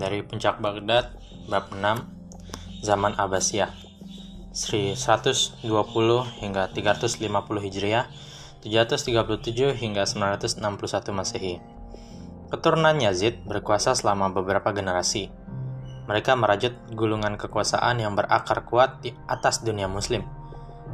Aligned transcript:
dari 0.00 0.24
Puncak 0.24 0.64
Baghdad 0.64 1.12
bab 1.52 1.68
6 1.68 2.80
zaman 2.80 3.12
Abbasiyah 3.20 3.68
Sri 4.56 4.96
120 4.96 5.60
hingga 6.40 6.72
350 6.72 7.20
Hijriah 7.68 8.08
737 8.64 9.76
hingga 9.76 10.08
961 10.08 11.12
Masehi 11.12 11.60
Keturunan 12.50 12.98
Yazid 12.98 13.46
berkuasa 13.46 13.94
selama 13.94 14.34
beberapa 14.34 14.74
generasi. 14.74 15.30
Mereka 16.10 16.34
merajut 16.34 16.74
gulungan 16.90 17.38
kekuasaan 17.38 18.02
yang 18.02 18.18
berakar 18.18 18.66
kuat 18.66 19.06
di 19.06 19.14
atas 19.30 19.62
dunia 19.62 19.86
muslim, 19.86 20.26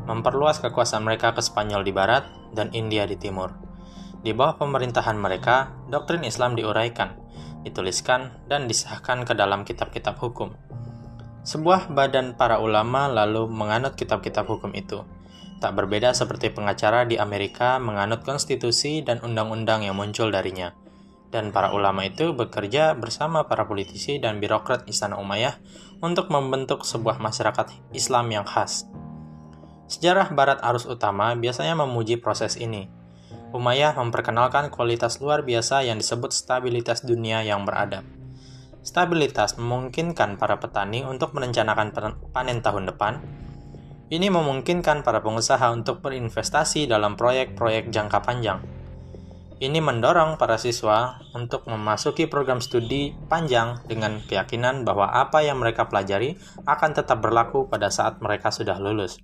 memperluas 0.04 0.60
kekuasaan 0.60 1.00
mereka 1.00 1.32
ke 1.32 1.40
Spanyol 1.40 1.80
di 1.80 1.96
barat 1.96 2.28
dan 2.52 2.68
India 2.76 3.08
di 3.08 3.16
timur. 3.16 3.56
Di 4.20 4.36
bawah 4.36 4.60
pemerintahan 4.60 5.16
mereka, 5.16 5.72
doktrin 5.88 6.28
Islam 6.28 6.60
diuraikan, 6.60 7.16
dituliskan, 7.66 8.30
dan 8.46 8.70
disahkan 8.70 9.26
ke 9.26 9.34
dalam 9.34 9.66
kitab-kitab 9.66 10.14
hukum. 10.22 10.54
Sebuah 11.42 11.90
badan 11.90 12.38
para 12.38 12.62
ulama 12.62 13.10
lalu 13.10 13.50
menganut 13.50 13.98
kitab-kitab 13.98 14.46
hukum 14.46 14.70
itu. 14.78 15.02
Tak 15.58 15.74
berbeda 15.74 16.14
seperti 16.14 16.54
pengacara 16.54 17.02
di 17.02 17.18
Amerika 17.18 17.82
menganut 17.82 18.22
konstitusi 18.22 19.02
dan 19.02 19.18
undang-undang 19.26 19.82
yang 19.82 19.98
muncul 19.98 20.30
darinya– 20.30 20.70
dan 21.36 21.50
para 21.50 21.74
ulama 21.74 22.06
itu 22.06 22.30
bekerja 22.32 22.94
bersama 22.94 23.44
para 23.44 23.66
politisi 23.66 24.16
dan 24.22 24.38
birokrat 24.38 24.86
Istana 24.86 25.18
Umayyah 25.18 25.58
untuk 26.00 26.30
membentuk 26.30 26.86
sebuah 26.86 27.18
masyarakat 27.18 27.92
Islam 27.92 28.30
yang 28.30 28.46
khas. 28.46 28.86
Sejarah 29.90 30.32
barat 30.34 30.58
arus 30.62 30.86
utama 30.86 31.34
biasanya 31.34 31.76
memuji 31.78 32.18
proses 32.18 32.56
ini. 32.58 32.88
Umayyah 33.54 33.94
memperkenalkan 33.94 34.72
kualitas 34.74 35.22
luar 35.22 35.46
biasa 35.46 35.86
yang 35.86 36.02
disebut 36.02 36.34
stabilitas 36.34 37.06
dunia 37.06 37.44
yang 37.46 37.62
beradab. 37.62 38.02
Stabilitas 38.82 39.58
memungkinkan 39.58 40.38
para 40.38 40.58
petani 40.58 41.02
untuk 41.02 41.34
merencanakan 41.34 41.94
panen 42.30 42.58
tahun 42.62 42.90
depan. 42.90 43.22
Ini 44.10 44.30
memungkinkan 44.30 45.02
para 45.02 45.22
pengusaha 45.22 45.70
untuk 45.74 46.02
berinvestasi 46.02 46.86
dalam 46.86 47.18
proyek-proyek 47.18 47.90
jangka 47.90 48.22
panjang 48.22 48.62
ini 49.56 49.80
mendorong 49.80 50.36
para 50.36 50.60
siswa 50.60 51.16
untuk 51.32 51.64
memasuki 51.64 52.28
program 52.28 52.60
studi 52.60 53.16
panjang 53.32 53.80
dengan 53.88 54.20
keyakinan 54.20 54.84
bahwa 54.84 55.08
apa 55.08 55.40
yang 55.40 55.56
mereka 55.56 55.88
pelajari 55.88 56.36
akan 56.68 56.92
tetap 56.92 57.24
berlaku 57.24 57.64
pada 57.64 57.88
saat 57.88 58.20
mereka 58.20 58.52
sudah 58.52 58.76
lulus. 58.76 59.16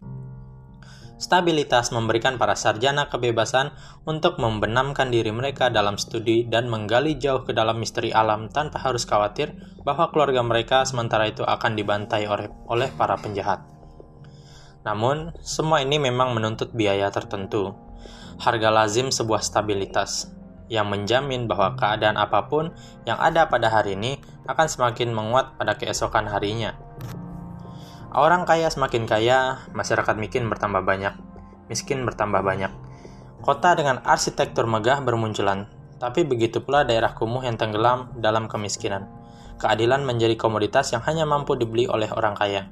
Stabilitas 1.23 1.95
memberikan 1.95 2.35
para 2.35 2.59
sarjana 2.59 3.07
kebebasan 3.07 3.71
untuk 4.11 4.43
membenamkan 4.43 5.07
diri 5.07 5.31
mereka 5.31 5.71
dalam 5.71 5.95
studi 5.95 6.43
dan 6.51 6.67
menggali 6.67 7.15
jauh 7.15 7.47
ke 7.47 7.55
dalam 7.55 7.79
misteri 7.79 8.11
alam 8.11 8.51
tanpa 8.51 8.83
harus 8.83 9.07
khawatir 9.07 9.55
bahwa 9.87 10.11
keluarga 10.11 10.43
mereka 10.43 10.83
sementara 10.83 11.31
itu 11.31 11.47
akan 11.47 11.79
dibantai 11.79 12.27
oleh, 12.27 12.91
para 12.99 13.15
penjahat. 13.23 13.63
Namun, 14.83 15.31
semua 15.39 15.87
ini 15.87 16.03
memang 16.03 16.35
menuntut 16.35 16.75
biaya 16.75 17.07
tertentu, 17.15 17.71
harga 18.43 18.75
lazim 18.75 19.15
sebuah 19.15 19.47
stabilitas 19.47 20.27
yang 20.67 20.91
menjamin 20.91 21.47
bahwa 21.47 21.79
keadaan 21.79 22.19
apa 22.19 22.51
pun 22.51 22.75
yang 23.07 23.23
ada 23.23 23.47
pada 23.47 23.71
hari 23.71 23.95
ini 23.95 24.19
akan 24.51 24.67
semakin 24.67 25.15
menguat 25.15 25.55
pada 25.55 25.79
keesokan 25.79 26.27
harinya. 26.27 26.75
Orang 28.13 28.45
kaya 28.45 28.69
semakin 28.69 29.09
kaya, 29.09 29.65
masyarakat 29.73 30.21
miskin 30.21 30.45
bertambah 30.53 30.85
banyak, 30.85 31.17
miskin 31.73 32.05
bertambah 32.05 32.45
banyak. 32.45 32.69
Kota 33.41 33.73
dengan 33.73 34.05
arsitektur 34.05 34.69
megah 34.69 35.01
bermunculan, 35.01 35.67
tapi 35.97 36.29
begitu 36.29 36.61
pula 36.61 36.85
daerah 36.85 37.17
kumuh 37.17 37.41
yang 37.41 37.57
tenggelam 37.57 38.13
dalam 38.21 38.53
kemiskinan. 38.53 39.09
Keadilan 39.57 40.05
menjadi 40.05 40.37
komoditas 40.37 40.93
yang 40.93 41.01
hanya 41.09 41.25
mampu 41.25 41.57
dibeli 41.57 41.89
oleh 41.89 42.13
orang 42.13 42.37
kaya. 42.37 42.69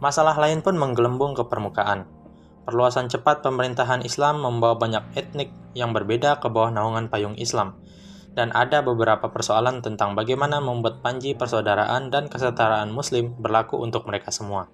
Masalah 0.00 0.40
lain 0.40 0.64
pun 0.64 0.80
menggelembung 0.80 1.36
ke 1.36 1.44
permukaan, 1.44 2.08
Perluasan 2.68 3.08
cepat 3.08 3.40
pemerintahan 3.40 4.04
Islam 4.04 4.44
membawa 4.44 4.76
banyak 4.76 5.00
etnik 5.16 5.48
yang 5.72 5.96
berbeda 5.96 6.36
ke 6.36 6.52
bawah 6.52 6.68
naungan 6.68 7.08
payung 7.08 7.32
Islam, 7.40 7.80
dan 8.38 8.54
ada 8.54 8.86
beberapa 8.86 9.34
persoalan 9.34 9.82
tentang 9.82 10.14
bagaimana 10.14 10.62
membuat 10.62 11.02
panji 11.02 11.34
persaudaraan 11.34 12.14
dan 12.14 12.30
kesetaraan 12.30 12.94
Muslim 12.94 13.34
berlaku 13.34 13.82
untuk 13.82 14.06
mereka 14.06 14.30
semua. 14.30 14.70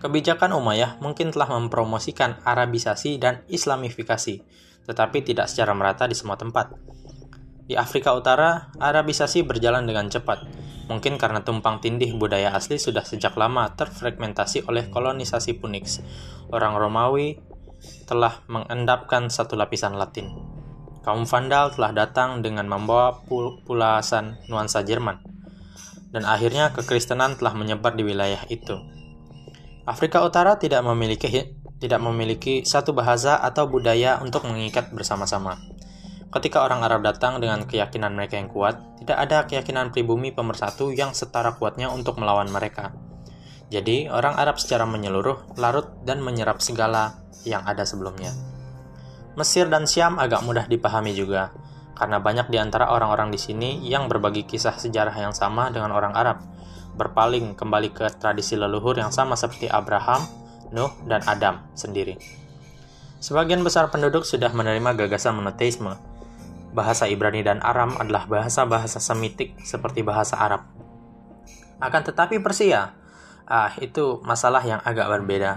Kebijakan 0.00 0.56
Umayyah 0.56 0.96
mungkin 1.04 1.28
telah 1.28 1.52
mempromosikan 1.52 2.40
Arabisasi 2.40 3.20
dan 3.20 3.44
Islamifikasi, 3.52 4.40
tetapi 4.88 5.18
tidak 5.20 5.52
secara 5.52 5.76
merata 5.76 6.08
di 6.08 6.16
semua 6.16 6.40
tempat. 6.40 6.72
Di 7.68 7.76
Afrika 7.76 8.16
Utara, 8.16 8.72
Arabisasi 8.80 9.44
berjalan 9.44 9.84
dengan 9.84 10.08
cepat, 10.08 10.48
Mungkin 10.90 11.16
karena 11.16 11.40
tumpang 11.46 11.78
tindih 11.78 12.12
budaya 12.18 12.52
asli 12.52 12.76
sudah 12.76 13.06
sejak 13.06 13.38
lama 13.38 13.70
terfragmentasi 13.72 14.66
oleh 14.66 14.90
kolonisasi 14.90 15.56
Punix. 15.56 16.02
Orang 16.50 16.74
Romawi 16.76 17.38
telah 18.04 18.42
mengendapkan 18.50 19.30
satu 19.32 19.56
lapisan 19.56 19.94
Latin. 19.96 20.61
Kaum 21.02 21.26
Vandal 21.26 21.74
telah 21.74 21.90
datang 21.90 22.46
dengan 22.46 22.70
membawa 22.70 23.26
pul 23.26 23.58
pulasan 23.66 24.38
nuansa 24.46 24.86
Jerman. 24.86 25.18
Dan 26.14 26.22
akhirnya 26.22 26.70
kekristenan 26.70 27.34
telah 27.34 27.58
menyebar 27.58 27.98
di 27.98 28.06
wilayah 28.06 28.46
itu. 28.46 28.78
Afrika 29.82 30.22
Utara 30.22 30.62
tidak 30.62 30.86
memiliki 30.86 31.26
tidak 31.82 31.98
memiliki 31.98 32.62
satu 32.62 32.94
bahasa 32.94 33.42
atau 33.42 33.66
budaya 33.66 34.22
untuk 34.22 34.46
mengikat 34.46 34.94
bersama-sama. 34.94 35.58
Ketika 36.30 36.62
orang 36.62 36.86
Arab 36.86 37.02
datang 37.02 37.42
dengan 37.42 37.66
keyakinan 37.66 38.14
mereka 38.14 38.38
yang 38.38 38.46
kuat, 38.46 38.78
tidak 39.02 39.18
ada 39.18 39.38
keyakinan 39.50 39.90
pribumi 39.90 40.30
pemersatu 40.30 40.94
yang 40.94 41.12
setara 41.12 41.58
kuatnya 41.58 41.90
untuk 41.90 42.22
melawan 42.22 42.46
mereka. 42.46 42.94
Jadi, 43.68 44.06
orang 44.06 44.38
Arab 44.38 44.62
secara 44.62 44.86
menyeluruh 44.86 45.58
larut 45.58 45.92
dan 46.06 46.22
menyerap 46.22 46.62
segala 46.62 47.20
yang 47.42 47.66
ada 47.66 47.82
sebelumnya. 47.82 48.51
Mesir 49.32 49.64
dan 49.72 49.88
Syam 49.88 50.20
agak 50.20 50.44
mudah 50.44 50.68
dipahami 50.68 51.16
juga, 51.16 51.56
karena 51.96 52.20
banyak 52.20 52.52
di 52.52 52.60
antara 52.60 52.92
orang-orang 52.92 53.32
di 53.32 53.40
sini 53.40 53.80
yang 53.80 54.04
berbagi 54.04 54.44
kisah 54.44 54.76
sejarah 54.76 55.16
yang 55.16 55.32
sama 55.32 55.72
dengan 55.72 55.96
orang 55.96 56.12
Arab, 56.12 56.44
berpaling 57.00 57.56
kembali 57.56 57.96
ke 57.96 58.12
tradisi 58.20 58.60
leluhur 58.60 59.00
yang 59.00 59.08
sama 59.08 59.32
seperti 59.32 59.72
Abraham, 59.72 60.20
Nuh, 60.76 60.92
dan 61.08 61.24
Adam 61.24 61.64
sendiri. 61.72 62.20
Sebagian 63.24 63.64
besar 63.64 63.88
penduduk 63.88 64.28
sudah 64.28 64.52
menerima 64.52 65.00
gagasan 65.00 65.40
monoteisme, 65.40 65.96
bahasa 66.76 67.08
Ibrani 67.08 67.40
dan 67.40 67.64
Aram 67.64 67.96
adalah 67.96 68.28
bahasa-bahasa 68.28 69.00
Semitik 69.00 69.56
seperti 69.64 70.04
bahasa 70.04 70.36
Arab. 70.36 70.68
Akan 71.80 72.04
tetapi 72.04 72.36
Persia, 72.44 72.92
ah 73.48 73.72
itu 73.80 74.20
masalah 74.28 74.60
yang 74.60 74.84
agak 74.84 75.08
berbeda. 75.08 75.56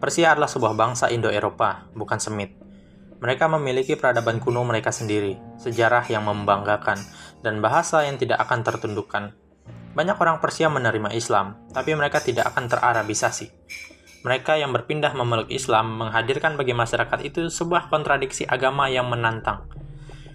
Persia 0.00 0.32
adalah 0.32 0.48
sebuah 0.48 0.72
bangsa 0.72 1.12
Indo-Eropa, 1.12 1.92
bukan 1.92 2.16
Semit. 2.16 2.63
Mereka 3.18 3.50
memiliki 3.50 3.94
peradaban 3.94 4.42
kuno 4.42 4.62
mereka 4.66 4.90
sendiri, 4.90 5.38
sejarah 5.60 6.06
yang 6.10 6.26
membanggakan, 6.26 6.98
dan 7.42 7.62
bahasa 7.62 8.06
yang 8.06 8.18
tidak 8.18 8.42
akan 8.42 8.62
tertundukkan. 8.66 9.34
Banyak 9.94 10.18
orang 10.18 10.42
Persia 10.42 10.66
menerima 10.70 11.14
Islam, 11.14 11.58
tapi 11.70 11.94
mereka 11.94 12.18
tidak 12.18 12.50
akan 12.50 12.66
terarabisasi. 12.66 13.50
Mereka 14.26 14.58
yang 14.58 14.74
berpindah 14.74 15.12
memeluk 15.14 15.52
Islam 15.52 16.00
menghadirkan 16.00 16.56
bagi 16.56 16.72
masyarakat 16.72 17.20
itu 17.22 17.52
sebuah 17.52 17.92
kontradiksi 17.92 18.48
agama 18.48 18.88
yang 18.88 19.06
menantang 19.06 19.68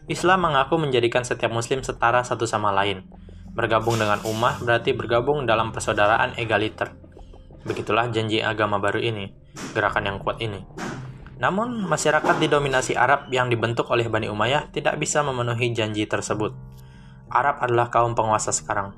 Islam 0.10 0.50
mengaku 0.50 0.82
menjadikan 0.82 1.22
setiap 1.22 1.54
muslim 1.54 1.86
setara 1.86 2.26
satu 2.26 2.50
sama 2.50 2.74
lain. 2.74 3.06
Bergabung 3.54 3.94
dengan 4.02 4.18
ummah 4.26 4.58
berarti 4.58 4.98
bergabung 4.98 5.46
dalam 5.46 5.70
persaudaraan 5.70 6.34
egaliter. 6.34 6.98
Begitulah 7.62 8.10
janji 8.10 8.42
agama 8.42 8.82
baru 8.82 8.98
ini, 8.98 9.30
gerakan 9.78 10.10
yang 10.10 10.18
kuat 10.18 10.42
ini. 10.42 10.66
Namun, 11.40 11.88
masyarakat 11.88 12.36
didominasi 12.44 13.00
Arab 13.00 13.32
yang 13.32 13.48
dibentuk 13.48 13.88
oleh 13.88 14.12
Bani 14.12 14.28
Umayyah 14.28 14.76
tidak 14.76 15.00
bisa 15.00 15.24
memenuhi 15.24 15.72
janji 15.72 16.04
tersebut. 16.04 16.52
Arab 17.32 17.64
adalah 17.64 17.88
kaum 17.88 18.12
penguasa 18.12 18.52
sekarang. 18.52 18.92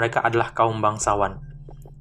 Mereka 0.00 0.24
adalah 0.24 0.56
kaum 0.56 0.80
bangsawan. 0.80 1.36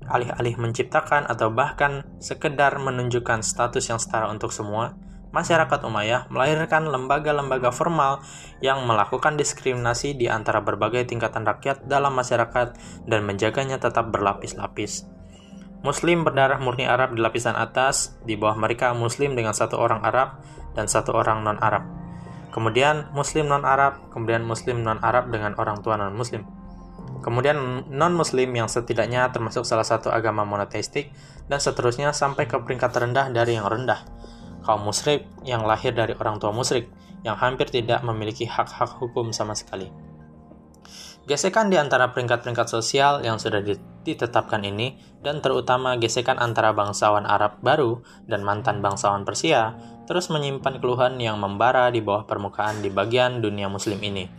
Alih-alih 0.07 0.55
menciptakan 0.55 1.27
atau 1.27 1.51
bahkan 1.51 2.07
sekedar 2.23 2.77
menunjukkan 2.79 3.43
status 3.43 3.83
yang 3.91 3.99
setara 3.99 4.31
untuk 4.31 4.55
semua, 4.55 4.95
masyarakat 5.35 5.83
Umayyah 5.83 6.31
melahirkan 6.31 6.87
lembaga-lembaga 6.87 7.75
formal 7.75 8.23
yang 8.63 8.87
melakukan 8.87 9.35
diskriminasi 9.35 10.15
di 10.15 10.31
antara 10.31 10.63
berbagai 10.63 11.03
tingkatan 11.11 11.43
rakyat 11.43 11.83
dalam 11.83 12.15
masyarakat 12.15 12.77
dan 13.03 13.21
menjaganya 13.27 13.75
tetap 13.75 14.07
berlapis-lapis. 14.13 15.03
Muslim 15.85 16.25
berdarah 16.25 16.57
murni 16.57 16.89
Arab 16.89 17.13
di 17.13 17.21
lapisan 17.21 17.53
atas, 17.53 18.17
di 18.25 18.33
bawah 18.33 18.57
mereka 18.57 18.97
Muslim 18.97 19.37
dengan 19.37 19.53
satu 19.53 19.77
orang 19.77 20.01
Arab 20.01 20.41
dan 20.73 20.89
satu 20.89 21.13
orang 21.13 21.45
non-Arab. 21.45 21.85
Kemudian 22.49 23.13
Muslim 23.13 23.45
non-Arab, 23.45 24.09
kemudian 24.09 24.41
Muslim 24.41 24.81
non-Arab 24.81 25.29
dengan 25.29 25.53
orang 25.61 25.85
tua 25.85 26.01
non-Muslim. 26.01 26.41
Kemudian 27.21 27.85
non-Muslim 27.85 28.49
yang 28.57 28.65
setidaknya 28.65 29.29
termasuk 29.29 29.61
salah 29.61 29.85
satu 29.85 30.09
agama 30.09 30.41
monoteistik, 30.41 31.13
dan 31.45 31.61
seterusnya 31.61 32.09
sampai 32.17 32.49
ke 32.49 32.57
peringkat 32.57 32.89
terendah 32.89 33.29
dari 33.29 33.53
yang 33.53 33.69
rendah, 33.69 34.01
kaum 34.65 34.81
musyrik 34.81 35.29
yang 35.45 35.61
lahir 35.69 35.93
dari 35.93 36.17
orang 36.17 36.41
tua 36.41 36.49
musyrik 36.49 36.89
yang 37.21 37.37
hampir 37.37 37.69
tidak 37.69 38.01
memiliki 38.01 38.49
hak-hak 38.49 38.97
hukum 38.97 39.29
sama 39.29 39.53
sekali. 39.53 39.93
Gesekan 41.25 41.73
di 41.73 41.77
antara 41.77 42.13
peringkat-peringkat 42.13 42.69
sosial 42.69 43.25
yang 43.25 43.41
sudah 43.41 43.57
ditetapkan 44.05 44.61
ini, 44.61 45.14
dan 45.25 45.41
terutama 45.41 45.97
gesekan 45.97 46.37
antara 46.37 46.69
bangsawan 46.77 47.25
Arab 47.25 47.57
baru 47.65 48.05
dan 48.29 48.45
mantan 48.45 48.85
bangsawan 48.85 49.25
Persia, 49.25 49.73
terus 50.05 50.29
menyimpan 50.29 50.77
keluhan 50.77 51.17
yang 51.17 51.41
membara 51.41 51.89
di 51.89 52.05
bawah 52.05 52.29
permukaan 52.29 52.85
di 52.85 52.93
bagian 52.93 53.41
dunia 53.41 53.65
muslim 53.65 53.97
ini. 54.05 54.29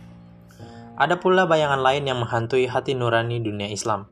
Ada 0.95 1.19
pula 1.19 1.43
bayangan 1.43 1.83
lain 1.83 2.07
yang 2.07 2.23
menghantui 2.23 2.71
hati 2.71 2.95
nurani 2.95 3.43
dunia 3.43 3.67
Islam. 3.67 4.07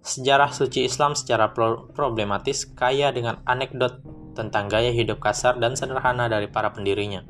Sejarah 0.00 0.50
suci 0.50 0.88
Islam 0.88 1.12
secara 1.12 1.52
problematis 1.92 2.64
kaya 2.72 3.12
dengan 3.12 3.44
anekdot 3.44 4.00
tentang 4.34 4.66
gaya 4.66 4.90
hidup 4.90 5.20
kasar 5.20 5.60
dan 5.60 5.76
sederhana 5.76 6.26
dari 6.26 6.48
para 6.48 6.72
pendirinya. 6.72 7.22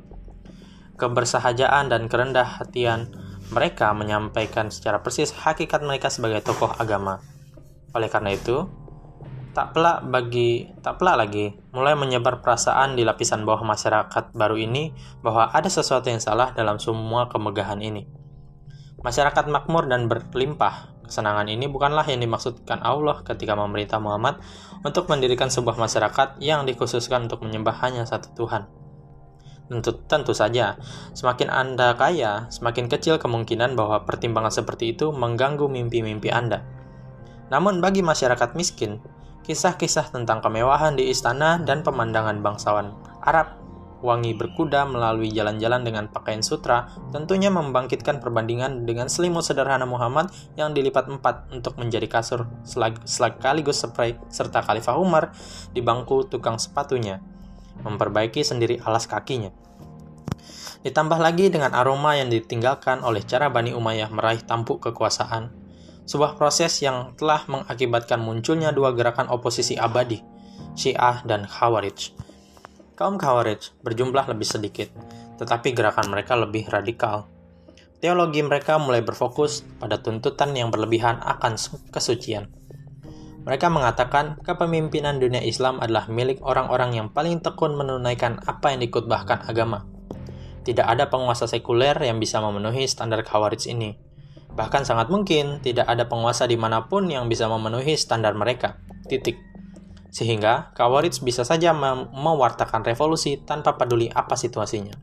Kebersahajaan 0.94 1.90
dan 1.90 2.06
kerendah 2.06 2.46
hatian 2.46 3.10
mereka 3.52 3.92
menyampaikan 3.92 4.72
secara 4.72 5.02
persis 5.04 5.34
hakikat 5.34 5.84
mereka 5.84 6.08
sebagai 6.08 6.40
tokoh 6.40 6.72
agama. 6.80 7.20
Oleh 7.92 8.08
karena 8.08 8.34
itu, 8.34 8.66
tak 9.54 9.70
pelak 9.70 10.02
bagi 10.10 10.66
tak 10.82 10.98
pelak 10.98 11.16
lagi 11.16 11.54
mulai 11.70 11.94
menyebar 11.94 12.42
perasaan 12.42 12.98
di 12.98 13.06
lapisan 13.06 13.46
bawah 13.46 13.62
masyarakat 13.62 14.34
baru 14.34 14.58
ini 14.58 14.90
bahwa 15.22 15.48
ada 15.54 15.70
sesuatu 15.70 16.10
yang 16.10 16.18
salah 16.18 16.50
dalam 16.52 16.82
semua 16.82 17.30
kemegahan 17.30 17.78
ini. 17.78 18.04
Masyarakat 19.00 19.46
makmur 19.46 19.86
dan 19.86 20.10
berlimpah. 20.10 20.96
Kesenangan 21.04 21.52
ini 21.52 21.68
bukanlah 21.68 22.08
yang 22.08 22.24
dimaksudkan 22.24 22.80
Allah 22.80 23.20
ketika 23.28 23.52
memerintah 23.52 24.00
Muhammad 24.00 24.40
untuk 24.80 25.04
mendirikan 25.12 25.52
sebuah 25.52 25.76
masyarakat 25.76 26.40
yang 26.40 26.64
dikhususkan 26.64 27.28
untuk 27.28 27.44
menyembah 27.44 27.76
hanya 27.84 28.08
satu 28.08 28.32
Tuhan. 28.32 28.64
Tentu, 29.68 30.00
tentu 30.08 30.32
saja, 30.32 30.80
semakin 31.12 31.52
Anda 31.52 31.92
kaya, 31.92 32.48
semakin 32.48 32.88
kecil 32.88 33.20
kemungkinan 33.20 33.76
bahwa 33.76 34.08
pertimbangan 34.08 34.52
seperti 34.52 34.96
itu 34.96 35.12
mengganggu 35.12 35.68
mimpi-mimpi 35.68 36.32
Anda. 36.32 36.64
Namun 37.52 37.84
bagi 37.84 38.00
masyarakat 38.00 38.56
miskin, 38.56 39.04
kisah-kisah 39.44 40.10
tentang 40.10 40.40
kemewahan 40.40 40.96
di 40.96 41.12
istana 41.12 41.60
dan 41.60 41.84
pemandangan 41.84 42.40
bangsawan 42.40 42.96
Arab 43.20 43.60
wangi 44.04 44.36
berkuda 44.36 44.84
melalui 44.84 45.32
jalan-jalan 45.32 45.80
dengan 45.80 46.04
pakaian 46.12 46.44
sutra 46.44 46.92
tentunya 47.08 47.48
membangkitkan 47.48 48.20
perbandingan 48.20 48.84
dengan 48.84 49.08
selimut 49.08 49.44
sederhana 49.44 49.88
Muhammad 49.88 50.28
yang 50.60 50.76
dilipat 50.76 51.08
empat 51.08 51.48
untuk 51.52 51.80
menjadi 51.80 52.04
kasur 52.08 52.44
sekaligus 53.08 53.80
spray 53.80 54.20
serta 54.28 54.60
Khalifah 54.60 55.00
Umar 55.00 55.32
di 55.72 55.80
bangku 55.80 56.28
tukang 56.28 56.60
sepatunya 56.60 57.20
memperbaiki 57.80 58.44
sendiri 58.46 58.78
alas 58.84 59.10
kakinya. 59.10 59.50
Ditambah 60.84 61.16
lagi 61.16 61.48
dengan 61.48 61.72
aroma 61.72 62.12
yang 62.14 62.28
ditinggalkan 62.28 63.00
oleh 63.00 63.24
cara 63.24 63.48
Bani 63.48 63.72
Umayyah 63.72 64.12
meraih 64.12 64.44
tampuk 64.44 64.84
kekuasaan, 64.84 65.48
sebuah 66.04 66.36
proses 66.36 66.72
yang 66.84 67.16
telah 67.16 67.44
mengakibatkan 67.48 68.20
munculnya 68.20 68.70
dua 68.70 68.92
gerakan 68.92 69.28
oposisi 69.32 69.76
abadi, 69.76 70.20
Syiah 70.76 71.24
dan 71.24 71.48
Khawarij. 71.48 72.12
Kaum 72.94 73.18
Khawarij 73.18 73.72
berjumlah 73.82 74.28
lebih 74.30 74.46
sedikit, 74.46 74.92
tetapi 75.40 75.74
gerakan 75.74 76.12
mereka 76.12 76.36
lebih 76.36 76.68
radikal. 76.68 77.26
Teologi 77.98 78.44
mereka 78.44 78.76
mulai 78.76 79.00
berfokus 79.00 79.64
pada 79.80 79.98
tuntutan 79.98 80.52
yang 80.52 80.68
berlebihan 80.68 81.24
akan 81.24 81.56
kesucian 81.88 82.52
mereka 83.44 83.68
mengatakan 83.68 84.40
kepemimpinan 84.40 85.20
dunia 85.20 85.44
Islam 85.44 85.76
adalah 85.76 86.08
milik 86.08 86.40
orang-orang 86.40 86.96
yang 86.96 87.08
paling 87.12 87.44
tekun 87.44 87.76
menunaikan 87.76 88.40
apa 88.48 88.72
yang 88.72 88.80
dikutbahkan 88.80 89.44
agama. 89.44 89.84
Tidak 90.64 90.80
ada 90.80 91.12
penguasa 91.12 91.44
sekuler 91.44 91.92
yang 92.00 92.16
bisa 92.16 92.40
memenuhi 92.40 92.88
standar 92.88 93.20
Khawarij 93.20 93.68
ini. 93.68 94.00
Bahkan 94.54 94.86
sangat 94.86 95.10
mungkin 95.10 95.58
tidak 95.60 95.90
ada 95.90 96.06
penguasa 96.06 96.46
di 96.46 96.54
mana 96.54 96.86
pun 96.86 97.10
yang 97.10 97.26
bisa 97.26 97.50
memenuhi 97.50 97.98
standar 97.98 98.38
mereka. 98.38 98.78
Titik. 99.10 99.34
Sehingga 100.14 100.70
Khawarij 100.78 101.26
bisa 101.26 101.42
saja 101.42 101.74
mewartakan 102.14 102.86
revolusi 102.86 103.42
tanpa 103.42 103.74
peduli 103.74 104.06
apa 104.14 104.38
situasinya. 104.38 104.94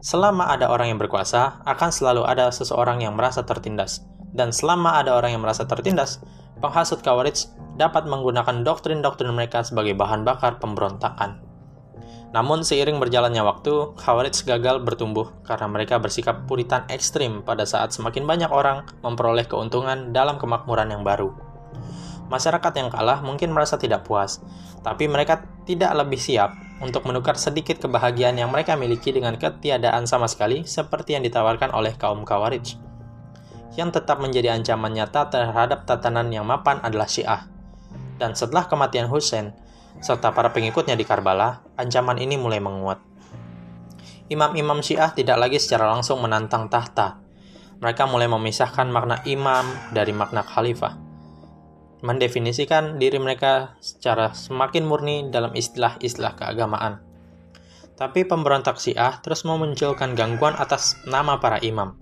Selama 0.00 0.48
ada 0.48 0.72
orang 0.72 0.96
yang 0.96 0.96
berkuasa, 0.96 1.60
akan 1.68 1.92
selalu 1.92 2.24
ada 2.24 2.48
seseorang 2.48 3.04
yang 3.04 3.12
merasa 3.12 3.44
tertindas. 3.44 4.00
Dan 4.32 4.56
selama 4.56 4.96
ada 4.96 5.12
orang 5.12 5.36
yang 5.36 5.44
merasa 5.44 5.68
tertindas, 5.68 6.24
penghasut 6.64 7.04
Khawarij 7.04 7.52
dapat 7.76 8.08
menggunakan 8.08 8.64
doktrin-doktrin 8.64 9.36
mereka 9.36 9.60
sebagai 9.60 9.92
bahan 9.92 10.24
bakar 10.24 10.56
pemberontakan. 10.56 11.49
Namun 12.30 12.62
seiring 12.62 13.02
berjalannya 13.02 13.42
waktu, 13.42 13.98
Khawarij 13.98 14.46
gagal 14.46 14.86
bertumbuh 14.86 15.34
karena 15.42 15.66
mereka 15.66 15.98
bersikap 15.98 16.46
puritan 16.46 16.86
ekstrim 16.86 17.42
pada 17.42 17.66
saat 17.66 17.90
semakin 17.90 18.22
banyak 18.22 18.50
orang 18.54 18.86
memperoleh 19.02 19.50
keuntungan 19.50 20.14
dalam 20.14 20.38
kemakmuran 20.38 20.94
yang 20.94 21.02
baru. 21.02 21.34
Masyarakat 22.30 22.72
yang 22.78 22.94
kalah 22.94 23.18
mungkin 23.26 23.50
merasa 23.50 23.74
tidak 23.74 24.06
puas, 24.06 24.38
tapi 24.86 25.10
mereka 25.10 25.42
tidak 25.66 25.90
lebih 25.98 26.22
siap 26.22 26.54
untuk 26.78 27.02
menukar 27.02 27.34
sedikit 27.34 27.82
kebahagiaan 27.82 28.38
yang 28.38 28.54
mereka 28.54 28.78
miliki 28.78 29.10
dengan 29.10 29.34
ketiadaan 29.34 30.06
sama 30.06 30.30
sekali 30.30 30.62
seperti 30.62 31.18
yang 31.18 31.26
ditawarkan 31.26 31.74
oleh 31.74 31.98
kaum 31.98 32.22
Khawarij 32.22 32.90
yang 33.78 33.94
tetap 33.94 34.18
menjadi 34.18 34.54
ancaman 34.54 34.90
nyata 34.90 35.30
terhadap 35.30 35.86
tatanan 35.86 36.30
yang 36.34 36.46
mapan 36.46 36.82
adalah 36.82 37.06
Syiah. 37.06 37.46
Dan 38.18 38.34
setelah 38.34 38.66
kematian 38.66 39.06
Hussein, 39.08 39.54
serta 39.98 40.30
para 40.30 40.54
pengikutnya 40.54 40.94
di 40.94 41.02
Karbala, 41.02 41.66
ancaman 41.74 42.22
ini 42.22 42.38
mulai 42.38 42.62
menguat. 42.62 43.02
Imam-imam 44.30 44.78
Syiah 44.78 45.10
tidak 45.10 45.42
lagi 45.42 45.58
secara 45.58 45.90
langsung 45.90 46.22
menantang 46.22 46.70
tahta. 46.70 47.18
Mereka 47.82 48.06
mulai 48.06 48.30
memisahkan 48.30 48.86
makna 48.86 49.18
imam 49.26 49.66
dari 49.90 50.14
makna 50.14 50.46
khalifah. 50.46 50.94
Mendefinisikan 52.06 53.02
diri 53.02 53.18
mereka 53.18 53.74
secara 53.82 54.30
semakin 54.30 54.86
murni 54.86 55.16
dalam 55.34 55.50
istilah-istilah 55.52 56.38
keagamaan. 56.38 57.02
Tapi 57.98 58.22
pemberontak 58.22 58.78
Syiah 58.78 59.18
terus 59.20 59.42
memunculkan 59.42 60.14
gangguan 60.14 60.54
atas 60.56 60.96
nama 61.10 61.42
para 61.42 61.58
imam 61.60 62.00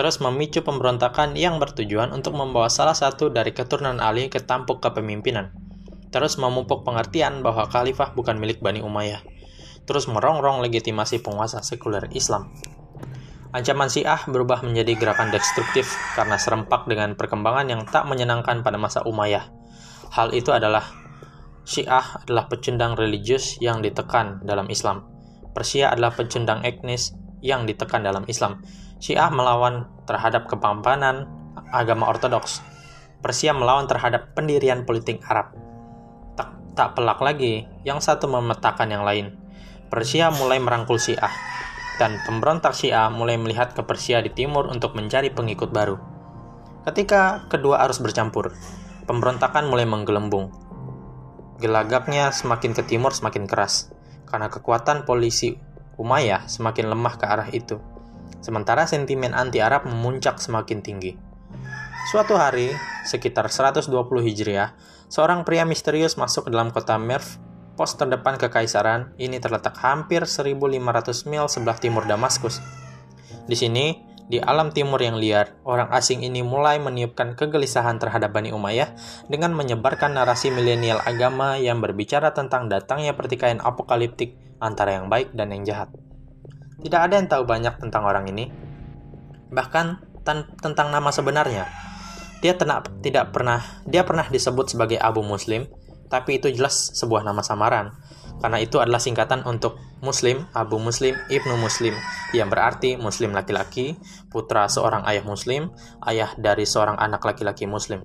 terus 0.00 0.22
memicu 0.22 0.62
pemberontakan 0.62 1.34
yang 1.34 1.58
bertujuan 1.58 2.14
untuk 2.14 2.32
membawa 2.38 2.70
salah 2.70 2.94
satu 2.94 3.28
dari 3.28 3.50
keturunan 3.50 3.98
Ali 3.98 4.30
ke 4.30 4.38
tampuk 4.38 4.78
kepemimpinan. 4.80 5.50
Terus 6.10 6.38
memupuk 6.42 6.82
pengertian 6.82 7.42
bahwa 7.46 7.70
khalifah 7.70 8.14
bukan 8.18 8.38
milik 8.38 8.58
Bani 8.58 8.82
Umayyah. 8.82 9.22
Terus 9.86 10.10
merongrong 10.10 10.62
legitimasi 10.62 11.22
penguasa 11.22 11.62
sekuler 11.62 12.10
Islam. 12.14 12.50
Ancaman 13.50 13.90
Syiah 13.90 14.22
berubah 14.30 14.62
menjadi 14.62 14.94
gerakan 14.94 15.34
destruktif 15.34 15.90
karena 16.14 16.38
serempak 16.38 16.86
dengan 16.86 17.18
perkembangan 17.18 17.66
yang 17.66 17.82
tak 17.82 18.06
menyenangkan 18.06 18.62
pada 18.62 18.78
masa 18.78 19.02
Umayyah. 19.02 19.50
Hal 20.14 20.30
itu 20.34 20.54
adalah 20.54 20.86
Syiah 21.66 22.22
adalah 22.22 22.46
pecundang 22.46 22.94
religius 22.94 23.58
yang 23.58 23.82
ditekan 23.82 24.42
dalam 24.46 24.70
Islam. 24.70 25.06
Persia 25.50 25.90
adalah 25.90 26.14
pecundang 26.14 26.62
etnis 26.62 27.14
yang 27.42 27.66
ditekan 27.66 28.06
dalam 28.06 28.22
Islam. 28.30 28.62
Syiah 29.02 29.30
melawan 29.30 29.86
terhadap 30.06 30.46
kepampanan 30.46 31.26
agama 31.74 32.06
ortodoks. 32.06 32.62
Persia 33.18 33.50
melawan 33.50 33.90
terhadap 33.90 34.32
pendirian 34.34 34.86
politik 34.86 35.20
Arab. 35.26 35.69
Tak, 36.80 36.96
pelak 36.96 37.20
lagi, 37.20 37.68
yang 37.84 38.00
satu 38.00 38.24
memetakan 38.24 38.88
yang 38.88 39.04
lain. 39.04 39.36
Persia 39.92 40.32
mulai 40.32 40.56
merangkul 40.56 40.96
Syiah, 40.96 41.28
dan 42.00 42.16
pemberontak 42.24 42.72
Syiah 42.72 43.12
mulai 43.12 43.36
melihat 43.36 43.76
ke 43.76 43.84
Persia 43.84 44.24
di 44.24 44.32
timur 44.32 44.64
untuk 44.64 44.96
mencari 44.96 45.28
pengikut 45.28 45.68
baru. 45.68 46.00
Ketika 46.88 47.44
kedua 47.52 47.84
arus 47.84 48.00
bercampur, 48.00 48.56
pemberontakan 49.04 49.68
mulai 49.68 49.84
menggelembung. 49.84 50.56
Gelagaknya 51.60 52.32
semakin 52.32 52.72
ke 52.72 52.88
timur 52.88 53.12
semakin 53.12 53.44
keras, 53.44 53.92
karena 54.24 54.48
kekuatan 54.48 55.04
polisi 55.04 55.60
Umayyah 56.00 56.48
semakin 56.48 56.88
lemah 56.96 57.20
ke 57.20 57.28
arah 57.28 57.52
itu, 57.52 57.76
sementara 58.40 58.88
sentimen 58.88 59.36
anti-Arab 59.36 59.84
memuncak 59.84 60.40
semakin 60.40 60.80
tinggi. 60.80 61.12
Suatu 62.08 62.40
hari, 62.40 62.72
sekitar 63.04 63.52
120 63.52 63.84
Hijriah, 64.24 64.72
seorang 65.10 65.42
pria 65.42 65.66
misterius 65.66 66.14
masuk 66.14 66.48
ke 66.48 66.50
dalam 66.54 66.70
kota 66.70 66.94
Merv, 66.96 67.26
pos 67.74 67.98
terdepan 67.98 68.38
kekaisaran, 68.38 69.12
ini 69.18 69.42
terletak 69.42 69.74
hampir 69.82 70.24
1500 70.24 71.26
mil 71.26 71.50
sebelah 71.50 71.76
timur 71.76 72.06
Damaskus. 72.06 72.62
Di 73.44 73.58
sini, 73.58 74.06
di 74.30 74.38
alam 74.38 74.70
timur 74.70 75.02
yang 75.02 75.18
liar, 75.18 75.58
orang 75.66 75.90
asing 75.90 76.22
ini 76.22 76.46
mulai 76.46 76.78
meniupkan 76.78 77.34
kegelisahan 77.34 77.98
terhadap 77.98 78.30
Bani 78.30 78.54
Umayyah 78.54 78.94
dengan 79.26 79.50
menyebarkan 79.58 80.14
narasi 80.14 80.54
milenial 80.54 81.02
agama 81.02 81.58
yang 81.58 81.82
berbicara 81.82 82.30
tentang 82.30 82.70
datangnya 82.70 83.18
pertikaian 83.18 83.58
apokaliptik 83.58 84.38
antara 84.62 84.94
yang 85.02 85.10
baik 85.10 85.34
dan 85.34 85.50
yang 85.50 85.66
jahat. 85.66 85.90
Tidak 86.78 87.00
ada 87.00 87.18
yang 87.18 87.26
tahu 87.26 87.42
banyak 87.42 87.74
tentang 87.82 88.06
orang 88.06 88.30
ini, 88.30 88.46
bahkan 89.50 89.98
tentang 90.62 90.94
nama 90.94 91.10
sebenarnya. 91.10 91.89
Dia 92.40 92.56
tenak, 92.56 92.88
tidak 93.04 93.36
pernah 93.36 93.60
dia 93.84 94.00
pernah 94.04 94.24
disebut 94.24 94.72
sebagai 94.72 94.96
Abu 94.96 95.20
Muslim, 95.20 95.68
tapi 96.08 96.40
itu 96.40 96.48
jelas 96.50 96.96
sebuah 96.96 97.22
nama 97.22 97.40
samaran. 97.40 97.92
karena 98.40 98.56
itu 98.56 98.80
adalah 98.80 98.96
singkatan 98.96 99.44
untuk 99.44 99.76
Muslim, 100.00 100.48
Abu 100.56 100.80
Muslim, 100.80 101.12
Ibnu 101.28 101.60
Muslim, 101.60 101.92
yang 102.32 102.48
berarti 102.48 102.96
Muslim 102.96 103.36
laki-laki, 103.36 104.00
putra 104.32 104.64
seorang 104.64 105.04
ayah 105.04 105.20
Muslim, 105.28 105.68
ayah 106.08 106.32
dari 106.40 106.64
seorang 106.64 106.96
anak 106.96 107.20
laki-laki 107.20 107.68
Muslim. 107.68 108.00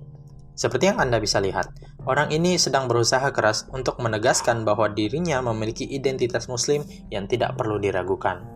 Seperti 0.52 0.92
yang 0.92 1.00
Anda 1.00 1.24
bisa 1.24 1.40
lihat, 1.40 1.72
orang 2.04 2.32
ini 2.36 2.60
sedang 2.60 2.84
berusaha 2.84 3.32
keras 3.32 3.64
untuk 3.72 3.96
menegaskan 3.96 4.68
bahwa 4.68 4.92
dirinya 4.92 5.40
memiliki 5.40 5.88
identitas 5.88 6.52
Muslim 6.52 6.84
yang 7.08 7.24
tidak 7.24 7.56
perlu 7.56 7.80
diragukan. 7.80 8.55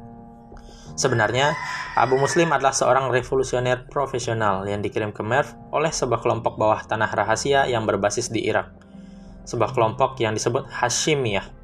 Sebenarnya, 1.01 1.57
Abu 1.97 2.21
Muslim 2.21 2.53
adalah 2.53 2.77
seorang 2.77 3.09
revolusioner 3.09 3.89
profesional 3.89 4.69
yang 4.69 4.85
dikirim 4.85 5.17
ke 5.17 5.25
Merv 5.25 5.49
oleh 5.73 5.89
sebuah 5.89 6.21
kelompok 6.21 6.61
bawah 6.61 6.85
tanah 6.85 7.09
rahasia 7.09 7.65
yang 7.65 7.89
berbasis 7.89 8.29
di 8.29 8.45
Irak. 8.45 8.69
Sebuah 9.49 9.73
kelompok 9.73 10.21
yang 10.21 10.37
disebut 10.37 10.69
Hashimiyah 10.69 11.61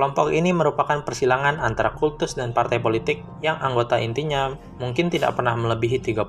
Kelompok 0.00 0.32
ini 0.32 0.52
merupakan 0.52 1.04
persilangan 1.04 1.60
antara 1.60 1.92
kultus 1.92 2.32
dan 2.32 2.56
partai 2.56 2.80
politik 2.80 3.20
yang 3.44 3.60
anggota 3.60 4.00
intinya 4.00 4.56
mungkin 4.80 5.12
tidak 5.12 5.36
pernah 5.36 5.52
melebihi 5.52 6.00
30. 6.00 6.24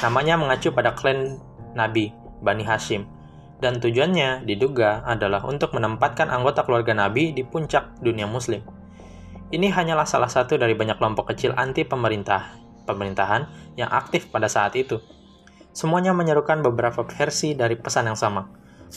Namanya 0.00 0.40
mengacu 0.40 0.72
pada 0.72 0.96
klan 0.96 1.36
Nabi, 1.76 2.16
Bani 2.40 2.64
Hashim, 2.64 3.04
dan 3.60 3.76
tujuannya 3.76 4.48
diduga 4.48 5.04
adalah 5.04 5.44
untuk 5.44 5.76
menempatkan 5.76 6.32
anggota 6.32 6.64
keluarga 6.64 6.96
Nabi 6.96 7.36
di 7.36 7.44
puncak 7.44 8.00
dunia 8.00 8.24
muslim. 8.24 8.75
Ini 9.46 9.70
hanyalah 9.70 10.06
salah 10.08 10.30
satu 10.30 10.58
dari 10.58 10.74
banyak 10.74 10.98
kelompok 10.98 11.30
kecil 11.30 11.54
anti 11.54 11.86
pemerintah 11.86 12.58
pemerintahan 12.86 13.74
yang 13.78 13.90
aktif 13.90 14.30
pada 14.30 14.50
saat 14.50 14.74
itu. 14.74 14.98
Semuanya 15.70 16.10
menyerukan 16.16 16.64
beberapa 16.66 17.06
versi 17.06 17.54
dari 17.54 17.78
pesan 17.78 18.10
yang 18.10 18.18
sama. 18.18 18.42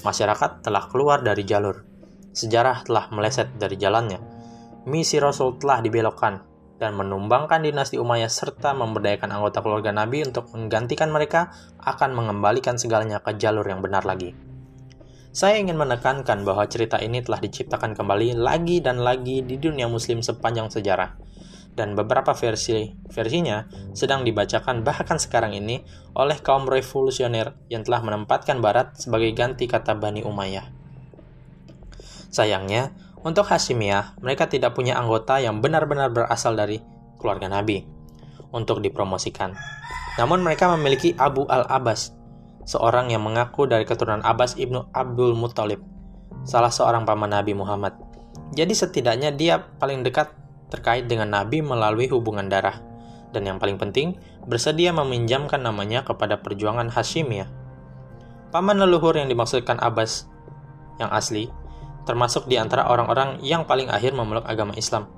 Masyarakat 0.01 0.65
telah 0.65 0.89
keluar 0.89 1.21
dari 1.21 1.45
jalur 1.45 1.89
sejarah 2.33 2.85
telah 2.85 3.09
meleset 3.11 3.51
dari 3.57 3.75
jalannya. 3.75 4.19
Misi 4.87 5.19
Rasul 5.19 5.59
telah 5.59 5.83
dibelokkan 5.83 6.41
dan 6.79 6.95
menumbangkan 6.95 7.59
dinasti 7.59 7.99
Umayyah 7.99 8.31
serta 8.31 8.71
memberdayakan 8.71 9.35
anggota 9.35 9.59
keluarga 9.59 9.91
Nabi 9.91 10.23
untuk 10.23 10.47
menggantikan 10.55 11.11
mereka 11.11 11.51
akan 11.83 12.15
mengembalikan 12.15 12.79
segalanya 12.79 13.19
ke 13.19 13.35
jalur 13.35 13.67
yang 13.67 13.83
benar 13.83 14.07
lagi. 14.07 14.31
Saya 15.29 15.61
ingin 15.61 15.77
menekankan 15.77 16.41
bahwa 16.41 16.65
cerita 16.65 16.97
ini 16.97 17.21
telah 17.21 17.37
diciptakan 17.37 17.93
kembali 17.93 18.33
lagi 18.33 18.81
dan 18.81 18.97
lagi 18.97 19.45
di 19.45 19.61
dunia 19.61 19.85
muslim 19.85 20.25
sepanjang 20.25 20.73
sejarah. 20.73 21.21
Dan 21.69 21.93
beberapa 21.93 22.33
versi 22.33 22.91
versinya 23.07 23.63
sedang 23.93 24.25
dibacakan 24.25 24.81
bahkan 24.81 25.21
sekarang 25.21 25.53
ini 25.53 25.85
oleh 26.17 26.41
kaum 26.41 26.65
revolusioner 26.65 27.55
yang 27.69 27.85
telah 27.85 28.01
menempatkan 28.01 28.57
barat 28.57 28.97
sebagai 28.97 29.29
ganti 29.37 29.69
kata 29.69 29.95
Bani 29.95 30.25
Umayyah. 30.25 30.65
Sayangnya, 32.33 32.91
untuk 33.21 33.47
Hashimiyah, 33.47 34.17
mereka 34.19 34.49
tidak 34.49 34.73
punya 34.75 34.97
anggota 34.97 35.37
yang 35.37 35.61
benar-benar 35.61 36.09
berasal 36.09 36.57
dari 36.57 36.81
keluarga 37.21 37.47
Nabi 37.47 37.85
untuk 38.49 38.81
dipromosikan. 38.81 39.53
Namun 40.17 40.43
mereka 40.43 40.67
memiliki 40.73 41.15
Abu 41.15 41.47
al-Abbas, 41.47 42.18
seorang 42.69 43.09
yang 43.09 43.25
mengaku 43.25 43.65
dari 43.65 43.81
keturunan 43.81 44.21
Abbas 44.21 44.53
ibnu 44.61 44.93
Abdul 44.93 45.33
Muttalib, 45.33 45.81
salah 46.45 46.69
seorang 46.69 47.01
paman 47.01 47.33
Nabi 47.33 47.57
Muhammad. 47.57 47.97
Jadi 48.53 48.77
setidaknya 48.77 49.33
dia 49.33 49.57
paling 49.57 50.05
dekat 50.05 50.29
terkait 50.69 51.09
dengan 51.09 51.33
Nabi 51.33 51.65
melalui 51.65 52.05
hubungan 52.13 52.45
darah. 52.45 52.77
Dan 53.33 53.49
yang 53.49 53.57
paling 53.57 53.81
penting, 53.81 54.21
bersedia 54.45 54.93
meminjamkan 54.93 55.65
namanya 55.65 56.05
kepada 56.05 56.45
perjuangan 56.45 56.93
Hashimiyah. 56.93 57.49
Paman 58.53 58.77
leluhur 58.77 59.17
yang 59.17 59.25
dimaksudkan 59.25 59.81
Abbas 59.81 60.29
yang 61.01 61.09
asli 61.09 61.49
termasuk 62.05 62.49
di 62.49 62.57
antara 62.57 62.89
orang-orang 62.89 63.37
yang 63.45 63.69
paling 63.69 63.89
akhir 63.89 64.17
memeluk 64.17 64.45
agama 64.45 64.73
Islam. 64.73 65.09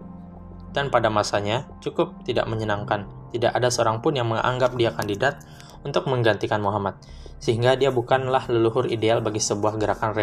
Dan 0.72 0.88
pada 0.92 1.12
masanya 1.12 1.68
cukup 1.80 2.24
tidak 2.28 2.48
menyenangkan, 2.48 3.08
tidak 3.32 3.52
ada 3.56 3.72
seorang 3.72 4.04
pun 4.04 4.16
yang 4.16 4.28
menganggap 4.28 4.76
dia 4.76 4.92
kandidat 4.92 5.40
untuk 5.82 6.10
menggantikan 6.10 6.62
Muhammad, 6.62 6.98
sehingga 7.42 7.74
dia 7.78 7.90
bukanlah 7.90 8.50
leluhur 8.50 8.90
ideal 8.90 9.20
bagi 9.20 9.42
sebuah 9.42 9.78
gerakan 9.82 10.14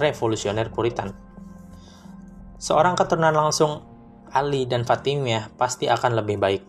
revolusioner 0.00 0.72
Puritan. 0.72 1.12
Seorang 2.60 2.96
keturunan 2.96 3.34
langsung 3.34 3.84
Ali 4.32 4.64
dan 4.64 4.82
Fatimiyah 4.88 5.52
pasti 5.54 5.86
akan 5.86 6.18
lebih 6.18 6.40
baik, 6.40 6.62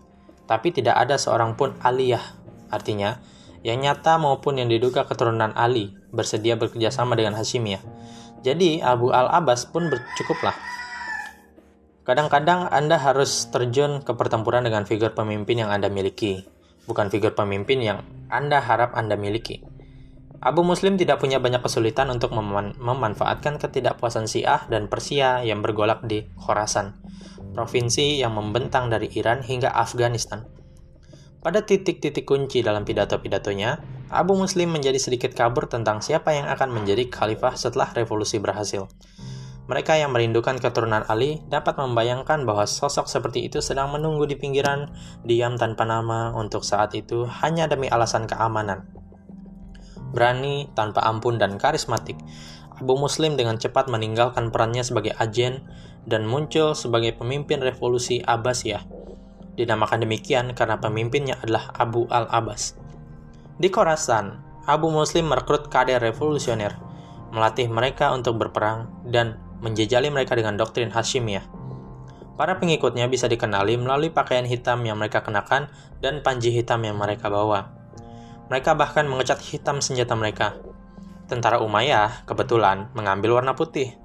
tapi 0.45 0.75
tidak 0.75 0.99
ada 0.99 1.15
seorang 1.15 1.55
pun 1.55 1.73
Aliyah, 1.79 2.23
artinya 2.69 3.17
yang 3.65 3.81
nyata 3.81 4.21
maupun 4.21 4.61
yang 4.61 4.69
diduga 4.69 5.09
keturunan 5.09 5.49
Ali 5.57 5.95
bersedia 6.13 6.53
bekerjasama 6.53 7.17
dengan 7.17 7.33
Hashimiyah 7.33 7.81
jadi 8.45 8.85
Abu 8.85 9.09
Al-Abbas 9.09 9.65
pun 9.73 9.89
bercukuplah. 9.89 10.53
Kadang-kadang 12.05 12.69
Anda 12.69 13.01
harus 13.01 13.49
terjun 13.49 14.05
ke 14.05 14.13
pertempuran 14.13 14.61
dengan 14.61 14.85
figur 14.85 15.17
pemimpin 15.17 15.65
yang 15.65 15.73
Anda 15.73 15.89
miliki, 15.89 16.45
bukan 16.85 17.09
figur 17.13 17.37
pemimpin 17.37 17.81
yang 17.81 17.99
Anda 18.29 18.61
harap 18.61 18.97
Anda 18.97 19.17
miliki. 19.17 19.61
Abu 20.45 20.61
Muslim 20.61 20.93
tidak 20.93 21.25
punya 21.25 21.41
banyak 21.41 21.65
kesulitan 21.65 22.13
untuk 22.13 22.29
meman 22.37 22.77
memanfaatkan 22.77 23.57
ketidakpuasan 23.57 24.29
Syiah 24.29 24.69
dan 24.69 24.85
Persia 24.85 25.41
yang 25.41 25.65
bergolak 25.65 26.05
di 26.05 26.29
Khorasan, 26.37 27.01
provinsi 27.57 28.21
yang 28.21 28.37
membentang 28.37 28.93
dari 28.93 29.09
Iran 29.17 29.41
hingga 29.41 29.73
Afghanistan. 29.73 30.45
Pada 31.41 31.61
titik-titik 31.61 32.25
kunci 32.25 32.65
dalam 32.65 32.85
pidato-pidatonya, 32.85 33.81
Abu 34.09 34.37
Muslim 34.37 34.73
menjadi 34.73 34.97
sedikit 35.01 35.33
kabur 35.33 35.65
tentang 35.65 36.01
siapa 36.01 36.33
yang 36.33 36.45
akan 36.49 36.73
menjadi 36.73 37.09
khalifah 37.09 37.57
setelah 37.57 37.89
revolusi 37.93 38.37
berhasil. 38.37 38.85
Mereka 39.65 39.98
yang 39.98 40.13
merindukan 40.13 40.62
keturunan 40.62 41.01
Ali 41.10 41.41
dapat 41.50 41.81
membayangkan 41.81 42.45
bahwa 42.45 42.69
sosok 42.69 43.10
seperti 43.10 43.50
itu 43.50 43.65
sedang 43.65 43.89
menunggu 43.89 44.29
di 44.29 44.38
pinggiran, 44.38 44.93
diam 45.25 45.57
tanpa 45.57 45.89
nama 45.89 46.29
untuk 46.38 46.62
saat 46.62 46.93
itu 46.93 47.25
hanya 47.41 47.65
demi 47.65 47.89
alasan 47.89 48.29
keamanan. 48.29 48.86
Berani, 50.13 50.69
tanpa 50.77 51.01
ampun, 51.10 51.41
dan 51.41 51.57
karismatik, 51.57 52.13
Abu 52.77 52.93
Muslim 52.93 53.34
dengan 53.39 53.57
cepat 53.57 53.89
meninggalkan 53.89 54.53
perannya 54.53 54.86
sebagai 54.86 55.17
agen 55.17 55.65
dan 56.05 56.29
muncul 56.29 56.77
sebagai 56.77 57.17
pemimpin 57.17 57.57
revolusi 57.63 58.22
Abbasiyah. 58.22 58.86
Dinamakan 59.55 60.03
demikian 60.03 60.51
karena 60.53 60.77
pemimpinnya 60.77 61.41
adalah 61.41 61.74
Abu 61.74 62.05
al-Abbas. 62.12 62.77
Di 63.55 63.72
Khorasan, 63.72 64.43
Abu 64.67 64.91
Muslim 64.91 65.31
merekrut 65.31 65.72
kader 65.72 66.03
revolusioner, 66.03 66.75
melatih 67.31 67.72
mereka 67.72 68.12
untuk 68.12 68.36
berperang, 68.36 68.91
dan 69.07 69.39
menjejali 69.59 70.12
mereka 70.12 70.35
dengan 70.35 70.59
doktrin 70.59 70.91
Hashimiyah. 70.91 71.45
Para 72.35 72.59
pengikutnya 72.59 73.07
bisa 73.07 73.31
dikenali 73.31 73.79
melalui 73.79 74.12
pakaian 74.12 74.43
hitam 74.43 74.83
yang 74.83 75.00
mereka 75.00 75.24
kenakan 75.24 75.71
dan 76.03 76.19
panji 76.19 76.51
hitam 76.51 76.83
yang 76.83 77.00
mereka 77.00 77.31
bawa. 77.31 77.71
Mereka 78.51 78.75
bahkan 78.75 79.07
mengecat 79.07 79.39
hitam 79.39 79.79
senjata 79.79 80.13
mereka. 80.19 80.59
Tentara 81.31 81.63
Umayyah 81.63 82.27
kebetulan 82.27 82.91
mengambil 82.91 83.39
warna 83.39 83.55
putih. 83.55 83.95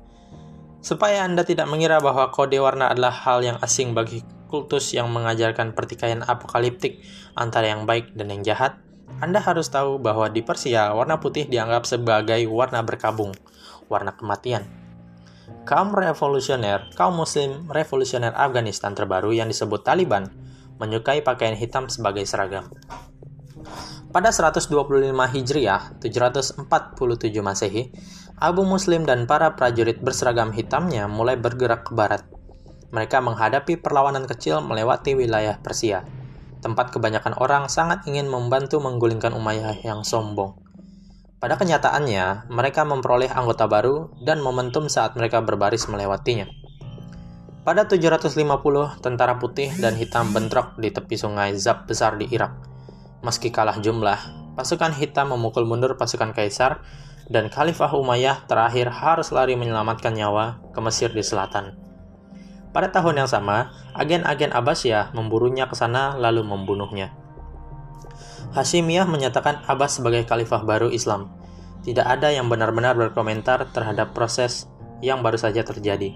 Supaya 0.81 1.27
Anda 1.27 1.45
tidak 1.45 1.69
mengira 1.69 1.99
bahwa 2.01 2.31
kode 2.33 2.57
warna 2.57 2.89
adalah 2.89 3.13
hal 3.13 3.45
yang 3.45 3.59
asing 3.61 3.93
bagi 3.93 4.25
kultus 4.49 4.95
yang 4.97 5.13
mengajarkan 5.13 5.77
pertikaian 5.77 6.25
apokaliptik 6.25 7.03
antara 7.37 7.71
yang 7.71 7.85
baik 7.85 8.17
dan 8.17 8.33
yang 8.33 8.43
jahat, 8.43 8.81
anda 9.21 9.37
harus 9.37 9.69
tahu 9.69 10.01
bahwa 10.01 10.33
di 10.33 10.41
Persia, 10.41 10.97
warna 10.97 11.21
putih 11.21 11.45
dianggap 11.45 11.85
sebagai 11.85 12.41
warna 12.49 12.81
berkabung, 12.81 13.37
warna 13.91 14.17
kematian. 14.17 14.80
Kaum 15.69 15.95
revolusioner, 15.95 16.91
kaum 16.99 17.19
muslim 17.19 17.69
revolusioner 17.71 18.35
Afghanistan 18.35 18.97
terbaru 18.97 19.31
yang 19.31 19.47
disebut 19.47 19.87
Taliban, 19.87 20.31
menyukai 20.83 21.21
pakaian 21.21 21.55
hitam 21.55 21.87
sebagai 21.87 22.27
seragam. 22.27 22.73
Pada 24.11 24.35
125 24.35 24.75
Hijriah, 25.15 25.95
747 26.03 26.67
Masehi, 27.39 27.95
Abu 28.41 28.67
Muslim 28.67 29.07
dan 29.07 29.29
para 29.31 29.55
prajurit 29.55 30.03
berseragam 30.03 30.51
hitamnya 30.51 31.07
mulai 31.07 31.39
bergerak 31.39 31.87
ke 31.87 31.93
barat. 31.95 32.27
Mereka 32.91 33.23
menghadapi 33.23 33.79
perlawanan 33.79 34.27
kecil 34.27 34.59
melewati 34.65 35.15
wilayah 35.15 35.61
Persia 35.63 36.03
tempat 36.61 36.93
kebanyakan 36.93 37.35
orang 37.41 37.67
sangat 37.73 38.05
ingin 38.05 38.29
membantu 38.29 38.79
menggulingkan 38.79 39.33
Umayyah 39.33 39.81
yang 39.81 40.05
sombong. 40.05 40.55
Pada 41.41 41.57
kenyataannya, 41.57 42.53
mereka 42.53 42.85
memperoleh 42.85 43.33
anggota 43.33 43.65
baru 43.65 44.13
dan 44.21 44.45
momentum 44.45 44.93
saat 44.93 45.17
mereka 45.17 45.41
berbaris 45.41 45.89
melewatinya. 45.89 46.45
Pada 47.65 47.89
750, 47.89 48.37
tentara 49.01 49.41
putih 49.41 49.73
dan 49.81 49.97
hitam 49.97 50.37
bentrok 50.37 50.77
di 50.77 50.93
tepi 50.93 51.17
sungai 51.17 51.57
Zab 51.57 51.89
besar 51.89 52.21
di 52.21 52.29
Irak. 52.29 52.53
Meski 53.25 53.49
kalah 53.49 53.81
jumlah, 53.81 54.21
pasukan 54.53 54.93
hitam 54.93 55.33
memukul 55.33 55.65
mundur 55.65 55.97
pasukan 55.97 56.37
kaisar 56.37 56.85
dan 57.33 57.49
Khalifah 57.49 57.97
Umayyah 57.97 58.45
terakhir 58.45 58.93
harus 58.93 59.33
lari 59.33 59.57
menyelamatkan 59.57 60.13
nyawa 60.13 60.61
ke 60.77 60.81
Mesir 60.85 61.09
di 61.09 61.25
selatan. 61.25 61.73
Pada 62.71 62.93
tahun 62.93 63.25
yang 63.25 63.31
sama, 63.33 63.73
agen-agen 63.97 64.53
Abbasiyah 64.53 65.17
memburunya 65.17 65.65
ke 65.67 65.75
sana 65.75 66.21
lalu 66.21 66.45
membunuhnya. 66.45 67.20
Hashimiyah 68.51 69.07
menyatakan 69.07 69.63
Abbas 69.71 70.03
sebagai 70.03 70.27
khalifah 70.27 70.67
baru 70.67 70.91
Islam. 70.91 71.31
Tidak 71.87 72.03
ada 72.03 72.35
yang 72.35 72.51
benar-benar 72.51 72.99
berkomentar 72.99 73.71
terhadap 73.71 74.11
proses 74.11 74.67
yang 74.99 75.23
baru 75.23 75.39
saja 75.39 75.63
terjadi. 75.63 76.13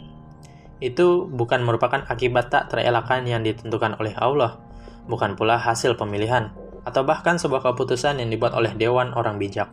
Itu 0.83 1.31
bukan 1.31 1.62
merupakan 1.62 2.03
akibat 2.05 2.50
tak 2.50 2.75
terelakkan 2.75 3.23
yang 3.25 3.47
ditentukan 3.47 3.97
oleh 4.03 4.12
Allah, 4.19 4.61
bukan 5.07 5.38
pula 5.38 5.57
hasil 5.57 5.95
pemilihan, 5.95 6.53
atau 6.83 7.07
bahkan 7.07 7.38
sebuah 7.41 7.64
keputusan 7.64 8.21
yang 8.21 8.29
dibuat 8.29 8.53
oleh 8.53 8.75
dewan 8.76 9.14
orang 9.17 9.41
bijak. 9.41 9.73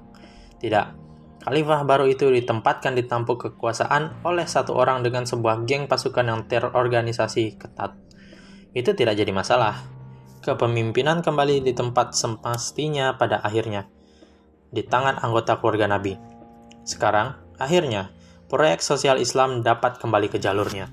Tidak, 0.61 0.85
khalifah 1.43 1.81
baru 1.83 2.07
itu 2.07 2.29
ditempatkan 2.29 2.95
di 2.95 3.03
tampuk 3.09 3.51
kekuasaan 3.51 4.23
oleh 4.23 4.45
satu 4.45 4.77
orang 4.77 5.03
dengan 5.03 5.27
sebuah 5.27 5.67
geng 5.67 5.89
pasukan 5.89 6.23
yang 6.23 6.39
terorganisasi 6.47 7.59
ketat. 7.59 7.97
Itu 8.71 8.95
tidak 8.95 9.19
jadi 9.19 9.33
masalah. 9.35 9.90
Kepemimpinan 10.41 11.21
kembali 11.21 11.61
di 11.61 11.69
tempat 11.69 12.17
semestinya 12.17 13.13
pada 13.13 13.45
akhirnya, 13.45 13.85
di 14.73 14.81
tangan 14.81 15.21
anggota 15.21 15.61
keluarga 15.61 15.85
Nabi. 15.85 16.17
Sekarang, 16.81 17.37
akhirnya, 17.61 18.09
proyek 18.49 18.81
sosial 18.81 19.21
Islam 19.21 19.61
dapat 19.61 20.01
kembali 20.01 20.33
ke 20.33 20.41
jalurnya. 20.41 20.89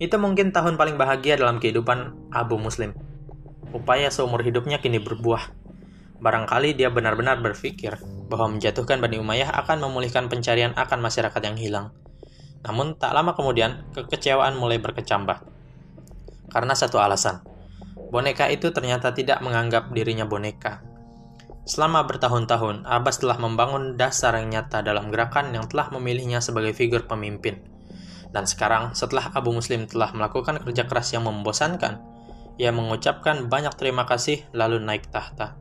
Itu 0.00 0.16
mungkin 0.16 0.56
tahun 0.56 0.80
paling 0.80 0.96
bahagia 0.96 1.36
dalam 1.36 1.60
kehidupan 1.60 2.32
Abu 2.32 2.56
Muslim. 2.56 2.96
Upaya 3.76 4.08
seumur 4.08 4.40
hidupnya 4.40 4.80
kini 4.80 5.04
berbuah. 5.04 5.52
Barangkali 6.24 6.72
dia 6.72 6.88
benar-benar 6.88 7.44
berpikir 7.44 8.00
bahwa 8.32 8.56
menjatuhkan 8.56 9.04
Bani 9.04 9.20
Umayyah 9.20 9.52
akan 9.52 9.84
memulihkan 9.84 10.32
pencarian 10.32 10.72
akan 10.80 11.04
masyarakat 11.04 11.42
yang 11.44 11.60
hilang. 11.60 11.86
Namun 12.64 12.96
tak 12.96 13.12
lama 13.12 13.36
kemudian, 13.36 13.84
kekecewaan 13.92 14.56
mulai 14.56 14.80
berkecambah. 14.80 15.44
Karena 16.48 16.72
satu 16.72 16.96
alasan, 16.96 17.49
boneka 18.10 18.50
itu 18.50 18.74
ternyata 18.74 19.14
tidak 19.14 19.40
menganggap 19.40 19.88
dirinya 19.94 20.26
boneka, 20.26 20.82
Selama 21.70 22.02
bertahun-tahun, 22.02 22.82
Abbas 22.82 23.22
telah 23.22 23.38
membangun 23.38 23.94
dasar 23.94 24.34
yang 24.34 24.50
nyata 24.50 24.82
dalam 24.82 25.06
gerakan 25.12 25.54
yang 25.54 25.70
telah 25.70 25.86
memilihnya 25.94 26.42
sebagai 26.42 26.74
figur 26.74 27.06
pemimpin. 27.06 27.62
Dan 28.34 28.42
sekarang, 28.42 28.98
setelah 28.98 29.30
Abu 29.38 29.54
Muslim 29.54 29.86
telah 29.86 30.10
melakukan 30.10 30.58
kerja 30.66 30.90
keras 30.90 31.14
yang 31.14 31.30
membosankan, 31.30 32.02
ia 32.58 32.74
mengucapkan 32.74 33.46
banyak 33.46 33.70
terima 33.78 34.02
kasih 34.02 34.42
lalu 34.50 34.82
naik 34.82 35.14
tahta. 35.14 35.54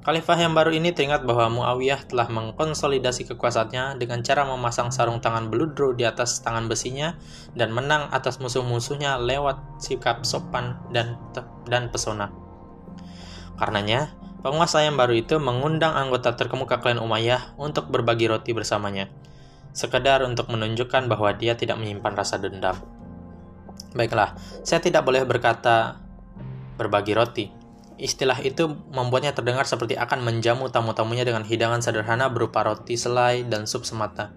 Khalifah 0.00 0.38
yang 0.40 0.56
baru 0.56 0.72
ini 0.72 0.96
teringat 0.96 1.28
bahwa 1.28 1.60
Muawiyah 1.60 2.08
telah 2.08 2.24
mengkonsolidasi 2.32 3.28
kekuasaannya 3.28 4.00
dengan 4.00 4.24
cara 4.24 4.48
memasang 4.48 4.88
sarung 4.88 5.20
tangan 5.20 5.52
beludro 5.52 5.92
di 5.92 6.08
atas 6.08 6.40
tangan 6.40 6.72
besinya 6.72 7.20
dan 7.52 7.68
menang 7.68 8.08
atas 8.08 8.40
musuh-musuhnya 8.40 9.20
lewat 9.20 9.60
sikap 9.76 10.24
sopan 10.24 10.80
dan 10.88 11.20
dan 11.68 11.92
pesona. 11.92 12.32
Karenanya, 13.60 14.16
Penguasa 14.40 14.80
yang 14.80 14.96
baru 14.96 15.20
itu 15.20 15.36
mengundang 15.36 15.92
anggota 15.92 16.32
terkemuka 16.32 16.80
klan 16.80 16.96
Umayyah 16.96 17.60
untuk 17.60 17.92
berbagi 17.92 18.24
roti 18.24 18.56
bersamanya, 18.56 19.12
sekedar 19.76 20.24
untuk 20.24 20.48
menunjukkan 20.48 21.12
bahwa 21.12 21.28
dia 21.36 21.60
tidak 21.60 21.76
menyimpan 21.76 22.16
rasa 22.16 22.40
dendam. 22.40 22.72
Baiklah, 23.92 24.32
saya 24.64 24.80
tidak 24.80 25.04
boleh 25.04 25.28
berkata 25.28 26.00
berbagi 26.80 27.12
roti. 27.12 27.59
Istilah 28.00 28.40
itu 28.40 28.64
membuatnya 28.96 29.36
terdengar 29.36 29.68
seperti 29.68 29.92
akan 30.00 30.24
menjamu 30.24 30.72
tamu-tamunya 30.72 31.28
dengan 31.28 31.44
hidangan 31.44 31.84
sederhana 31.84 32.32
berupa 32.32 32.64
roti 32.64 32.96
selai 32.96 33.44
dan 33.44 33.68
sup 33.68 33.84
semata. 33.84 34.32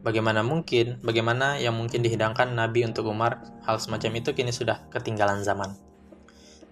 Bagaimana 0.00 0.40
mungkin, 0.40 0.98
bagaimana 1.04 1.60
yang 1.60 1.76
mungkin 1.76 2.00
dihidangkan 2.00 2.56
Nabi 2.56 2.88
untuk 2.88 3.12
Umar, 3.12 3.44
hal 3.68 3.76
semacam 3.76 4.24
itu 4.24 4.32
kini 4.32 4.50
sudah 4.50 4.88
ketinggalan 4.88 5.44
zaman. 5.44 5.76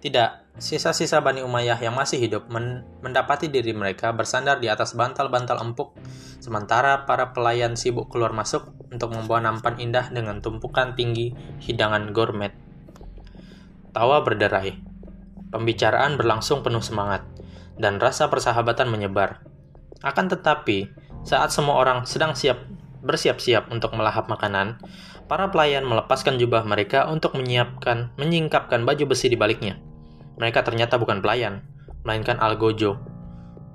Tidak, 0.00 0.56
sisa-sisa 0.56 1.20
Bani 1.20 1.44
Umayyah 1.44 1.76
yang 1.84 1.92
masih 1.92 2.16
hidup 2.16 2.48
men 2.48 2.88
mendapati 3.04 3.52
diri 3.52 3.76
mereka 3.76 4.16
bersandar 4.16 4.56
di 4.56 4.72
atas 4.72 4.96
bantal-bantal 4.96 5.60
empuk, 5.60 5.92
sementara 6.40 7.04
para 7.04 7.36
pelayan 7.36 7.76
sibuk 7.76 8.08
keluar 8.08 8.32
masuk 8.32 8.72
untuk 8.88 9.12
membawa 9.12 9.52
nampan 9.52 9.76
indah 9.76 10.08
dengan 10.08 10.40
tumpukan 10.40 10.96
tinggi 10.96 11.36
hidangan 11.60 12.16
gourmet. 12.16 12.56
Tawa 13.92 14.24
berderai. 14.24 14.89
Pembicaraan 15.50 16.14
berlangsung 16.14 16.62
penuh 16.62 16.82
semangat, 16.82 17.26
dan 17.78 17.98
rasa 17.98 18.30
persahabatan 18.30 18.86
menyebar. 18.86 19.42
Akan 20.00 20.30
tetapi, 20.30 20.90
saat 21.26 21.52
semua 21.52 21.76
orang 21.76 22.06
sedang 22.08 22.32
siap 22.32 22.64
bersiap-siap 23.00 23.72
untuk 23.72 23.96
melahap 23.96 24.28
makanan, 24.28 24.80
para 25.24 25.48
pelayan 25.48 25.88
melepaskan 25.88 26.36
jubah 26.36 26.66
mereka 26.68 27.08
untuk 27.08 27.36
menyiapkan, 27.36 28.12
menyingkapkan 28.20 28.84
baju 28.84 29.14
besi 29.14 29.32
di 29.32 29.36
baliknya. 29.40 29.80
Mereka 30.36 30.64
ternyata 30.64 31.00
bukan 31.00 31.24
pelayan, 31.24 31.64
melainkan 32.04 32.40
Algojo. 32.40 33.00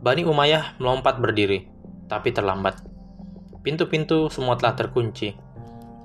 Bani 0.01 0.21
Umayyah 0.25 0.77
melompat 0.77 1.17
berdiri, 1.17 1.65
tapi 2.05 2.29
terlambat. 2.29 2.85
Pintu-pintu 3.65 4.29
semua 4.29 4.53
telah 4.61 4.77
terkunci. 4.77 5.33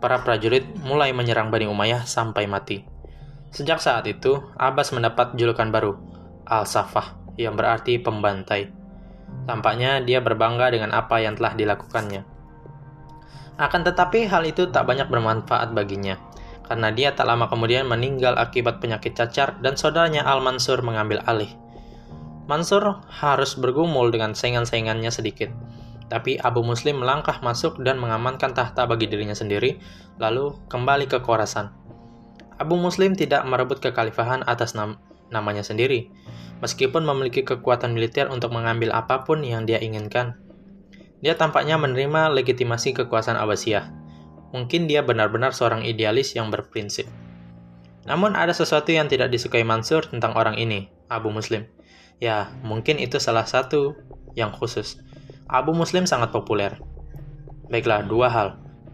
Para 0.01 0.25
prajurit 0.25 0.65
mulai 0.81 1.13
menyerang 1.13 1.53
Bani 1.53 1.69
Umayyah 1.69 2.09
sampai 2.09 2.49
mati. 2.49 2.81
Sejak 3.51 3.83
saat 3.83 4.07
itu, 4.07 4.39
Abbas 4.55 4.95
mendapat 4.95 5.35
julukan 5.35 5.71
baru, 5.75 5.99
Al-Safah, 6.47 7.35
yang 7.35 7.59
berarti 7.59 7.99
pembantai. 7.99 8.71
Tampaknya 9.47 10.03
dia 10.03 10.23
berbangga 10.23 10.71
dengan 10.71 10.95
apa 10.95 11.19
yang 11.23 11.35
telah 11.35 11.55
dilakukannya. 11.59 12.23
Akan 13.59 13.83
tetapi 13.83 14.31
hal 14.31 14.47
itu 14.47 14.71
tak 14.71 14.87
banyak 14.89 15.11
bermanfaat 15.11 15.75
baginya 15.77 16.17
karena 16.71 16.95
dia 16.95 17.11
tak 17.11 17.27
lama 17.27 17.51
kemudian 17.51 17.83
meninggal 17.91 18.39
akibat 18.39 18.79
penyakit 18.79 19.19
cacar 19.19 19.59
dan 19.59 19.75
saudaranya 19.75 20.23
Al-Mansur 20.23 20.87
mengambil 20.87 21.19
alih. 21.27 21.51
Mansur 22.47 23.03
harus 23.11 23.59
bergumul 23.59 24.15
dengan 24.15 24.39
saingan-saingannya 24.39 25.11
sedikit, 25.11 25.51
tapi 26.07 26.39
Abu 26.39 26.63
Muslim 26.63 27.03
melangkah 27.03 27.43
masuk 27.43 27.83
dan 27.83 27.99
mengamankan 27.99 28.55
tahta 28.55 28.87
bagi 28.87 29.11
dirinya 29.11 29.35
sendiri, 29.35 29.83
lalu 30.23 30.55
kembali 30.71 31.11
ke 31.11 31.19
Khorasan. 31.19 31.75
Abu 32.61 32.77
Muslim 32.77 33.17
tidak 33.17 33.49
merebut 33.49 33.81
kekhalifahan 33.81 34.45
atas 34.45 34.77
nam 34.77 35.01
namanya 35.33 35.65
sendiri, 35.65 36.13
meskipun 36.61 37.09
memiliki 37.09 37.41
kekuatan 37.41 37.97
militer 37.97 38.29
untuk 38.29 38.53
mengambil 38.53 38.93
apa 38.93 39.25
pun 39.25 39.41
yang 39.41 39.65
dia 39.65 39.81
inginkan. 39.81 40.37
Dia 41.25 41.41
tampaknya 41.41 41.81
menerima 41.81 42.29
legitimasi 42.37 42.93
kekuasaan 42.93 43.41
Abbasiyah, 43.41 44.01
Mungkin 44.51 44.91
dia 44.91 45.07
benar-benar 45.07 45.55
seorang 45.55 45.87
idealis 45.87 46.35
yang 46.35 46.51
berprinsip. 46.51 47.07
Namun 48.03 48.35
ada 48.35 48.51
sesuatu 48.51 48.91
yang 48.91 49.07
tidak 49.07 49.31
disukai 49.31 49.63
Mansur 49.63 50.03
tentang 50.11 50.35
orang 50.35 50.59
ini, 50.59 50.91
Abu 51.07 51.31
Muslim. 51.31 51.71
Ya, 52.19 52.51
mungkin 52.67 52.99
itu 52.99 53.23
salah 53.23 53.47
satu 53.47 53.95
yang 54.35 54.51
khusus. 54.51 54.99
Abu 55.47 55.71
Muslim 55.71 56.05
sangat 56.11 56.35
populer. 56.35 56.83
Baiklah, 57.71 58.03
dua 58.03 58.27
hal. 58.27 58.49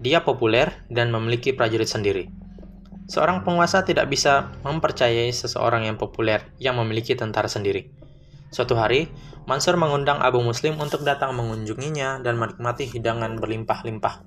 Dia 0.04 0.20
populer 0.20 0.68
dan 0.92 1.08
memiliki 1.08 1.56
prajurit 1.56 1.88
sendiri. 1.88 2.28
Seorang 3.06 3.46
penguasa 3.46 3.86
tidak 3.86 4.10
bisa 4.10 4.50
mempercayai 4.66 5.30
seseorang 5.30 5.86
yang 5.86 5.94
populer 5.94 6.42
yang 6.58 6.74
memiliki 6.74 7.14
tentara 7.14 7.46
sendiri. 7.46 7.86
Suatu 8.50 8.74
hari, 8.74 9.06
Mansur 9.46 9.78
mengundang 9.78 10.18
Abu 10.18 10.42
Muslim 10.42 10.74
untuk 10.82 11.06
datang 11.06 11.30
mengunjunginya 11.38 12.18
dan 12.18 12.34
menikmati 12.34 12.90
hidangan 12.90 13.38
berlimpah-limpah. 13.38 14.26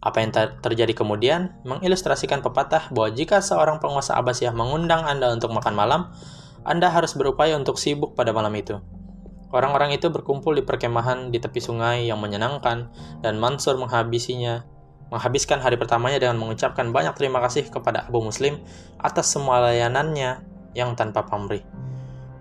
Apa 0.00 0.16
yang 0.24 0.32
ter 0.32 0.56
terjadi 0.64 0.96
kemudian 0.96 1.60
mengilustrasikan 1.68 2.40
pepatah 2.40 2.88
bahwa 2.88 3.12
jika 3.12 3.44
seorang 3.44 3.84
penguasa 3.84 4.16
Abbasiyah 4.16 4.56
mengundang 4.56 5.04
Anda 5.04 5.28
untuk 5.28 5.52
makan 5.52 5.76
malam, 5.76 6.08
Anda 6.64 6.88
harus 6.88 7.12
berupaya 7.12 7.52
untuk 7.52 7.76
sibuk 7.76 8.16
pada 8.16 8.32
malam 8.32 8.52
itu. 8.56 8.80
Orang-orang 9.52 9.92
itu 9.92 10.08
berkumpul 10.08 10.56
di 10.56 10.64
perkemahan 10.64 11.28
di 11.28 11.36
tepi 11.36 11.60
sungai 11.60 12.08
yang 12.08 12.16
menyenangkan 12.16 12.88
dan 13.20 13.34
Mansur 13.36 13.76
menghabisinya 13.76 14.64
menghabiskan 15.10 15.62
hari 15.62 15.78
pertamanya 15.78 16.18
dengan 16.18 16.38
mengucapkan 16.42 16.90
banyak 16.90 17.14
terima 17.14 17.38
kasih 17.44 17.70
kepada 17.70 18.06
Abu 18.10 18.22
Muslim 18.22 18.58
atas 18.98 19.30
semua 19.30 19.62
layanannya 19.62 20.42
yang 20.74 20.98
tanpa 20.98 21.24
pamrih. 21.24 21.62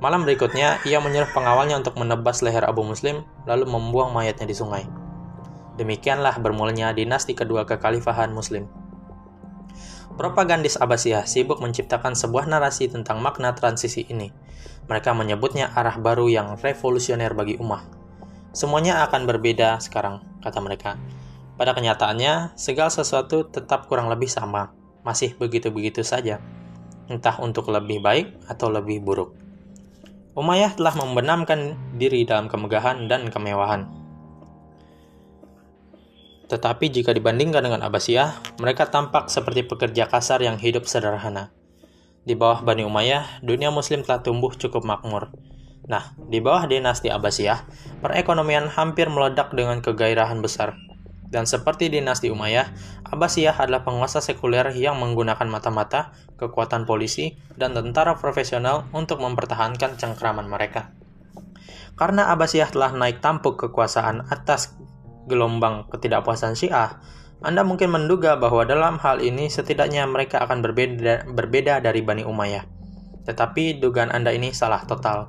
Malam 0.04 0.28
berikutnya, 0.28 0.84
ia 0.84 1.00
menyuruh 1.00 1.32
pengawalnya 1.32 1.80
untuk 1.80 1.96
menebas 1.96 2.44
leher 2.44 2.68
Abu 2.68 2.84
Muslim, 2.84 3.24
lalu 3.48 3.64
membuang 3.64 4.12
mayatnya 4.12 4.44
di 4.44 4.56
sungai. 4.58 4.84
Demikianlah 5.80 6.36
bermulanya 6.40 6.92
dinasti 6.92 7.32
kedua 7.32 7.64
kekhalifahan 7.64 8.36
Muslim. 8.36 8.68
Propagandis 10.16 10.80
Abbasiyah 10.80 11.28
sibuk 11.28 11.60
menciptakan 11.60 12.16
sebuah 12.16 12.48
narasi 12.48 12.88
tentang 12.88 13.20
makna 13.20 13.52
transisi 13.52 14.08
ini. 14.08 14.32
Mereka 14.88 15.12
menyebutnya 15.12 15.72
arah 15.76 16.00
baru 16.00 16.32
yang 16.32 16.56
revolusioner 16.60 17.36
bagi 17.36 17.60
umat. 17.60 17.84
Semuanya 18.56 19.04
akan 19.04 19.28
berbeda 19.28 19.84
sekarang, 19.84 20.24
kata 20.40 20.60
mereka. 20.64 20.96
Pada 21.56 21.72
kenyataannya, 21.72 22.60
segala 22.60 22.92
sesuatu 22.92 23.48
tetap 23.48 23.88
kurang 23.88 24.12
lebih 24.12 24.28
sama, 24.28 24.76
masih 25.08 25.36
begitu-begitu 25.40 26.04
saja, 26.04 26.44
entah 27.08 27.40
untuk 27.40 27.72
lebih 27.72 28.04
baik 28.04 28.28
atau 28.52 28.68
lebih 28.68 29.00
buruk. 29.00 29.32
Umayyah 30.36 30.76
telah 30.76 31.00
membenamkan 31.00 31.80
diri 31.96 32.28
dalam 32.28 32.52
kemegahan 32.52 33.08
dan 33.08 33.32
kemewahan, 33.32 33.88
tetapi 36.46 36.94
jika 36.94 37.10
dibandingkan 37.10 37.66
dengan 37.66 37.82
Abbasiyah, 37.82 38.62
mereka 38.62 38.86
tampak 38.86 39.34
seperti 39.34 39.66
pekerja 39.66 40.06
kasar 40.06 40.46
yang 40.46 40.62
hidup 40.62 40.86
sederhana. 40.86 41.50
Di 42.26 42.38
bawah 42.38 42.62
Bani 42.62 42.86
Umayyah, 42.86 43.42
dunia 43.42 43.74
muslim 43.74 44.06
telah 44.06 44.22
tumbuh 44.22 44.54
cukup 44.54 44.86
makmur. 44.86 45.34
Nah, 45.86 46.14
di 46.18 46.42
bawah 46.42 46.70
dinasti 46.70 47.10
Abbasiyah, 47.10 47.66
perekonomian 48.02 48.70
hampir 48.70 49.10
meledak 49.10 49.54
dengan 49.54 49.82
kegairahan 49.82 50.42
besar. 50.42 50.78
Dan 51.36 51.44
seperti 51.44 51.92
dinasti 51.92 52.32
Umayyah, 52.32 52.72
Abbasiyah 53.12 53.60
adalah 53.60 53.84
penguasa 53.84 54.24
sekuler 54.24 54.72
yang 54.72 54.96
menggunakan 55.04 55.44
mata-mata, 55.52 56.16
kekuatan 56.40 56.88
polisi, 56.88 57.36
dan 57.60 57.76
tentara 57.76 58.16
profesional 58.16 58.88
untuk 58.96 59.20
mempertahankan 59.20 60.00
cengkraman 60.00 60.48
mereka. 60.48 60.96
Karena 62.00 62.32
Abbasiyah 62.32 62.72
telah 62.72 62.96
naik 62.96 63.20
tampuk 63.20 63.60
kekuasaan 63.60 64.32
atas 64.32 64.80
gelombang 65.28 65.92
ketidakpuasan 65.92 66.56
Syiah, 66.56 67.04
Anda 67.44 67.68
mungkin 67.68 67.92
menduga 67.92 68.40
bahwa 68.40 68.64
dalam 68.64 68.96
hal 69.04 69.20
ini 69.20 69.52
setidaknya 69.52 70.08
mereka 70.08 70.40
akan 70.40 70.64
berbeda, 70.64 71.28
berbeda 71.36 71.84
dari 71.84 72.00
Bani 72.00 72.24
Umayyah. 72.24 72.64
Tetapi 73.28 73.84
dugaan 73.84 74.08
Anda 74.08 74.32
ini 74.32 74.56
salah 74.56 74.88
total. 74.88 75.28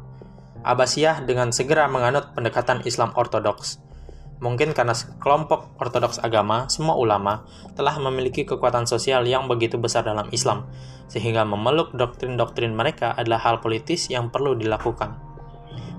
Abbasiyah 0.63 1.27
dengan 1.27 1.51
segera 1.51 1.91
menganut 1.91 2.31
pendekatan 2.31 2.87
Islam 2.87 3.11
ortodoks 3.19 3.86
Mungkin 4.37 4.77
karena 4.77 4.93
kelompok 5.17 5.73
ortodoks 5.81 6.21
agama, 6.21 6.69
semua 6.69 6.93
ulama 7.01 7.49
telah 7.73 7.97
memiliki 7.97 8.45
kekuatan 8.45 8.85
sosial 8.85 9.25
yang 9.25 9.49
begitu 9.49 9.81
besar 9.81 10.05
dalam 10.05 10.29
Islam, 10.29 10.69
sehingga 11.09 11.49
memeluk 11.49 11.97
doktrin-doktrin 11.97 12.77
mereka 12.77 13.17
adalah 13.17 13.41
hal 13.41 13.65
politis 13.65 14.13
yang 14.13 14.29
perlu 14.29 14.53
dilakukan. 14.53 15.17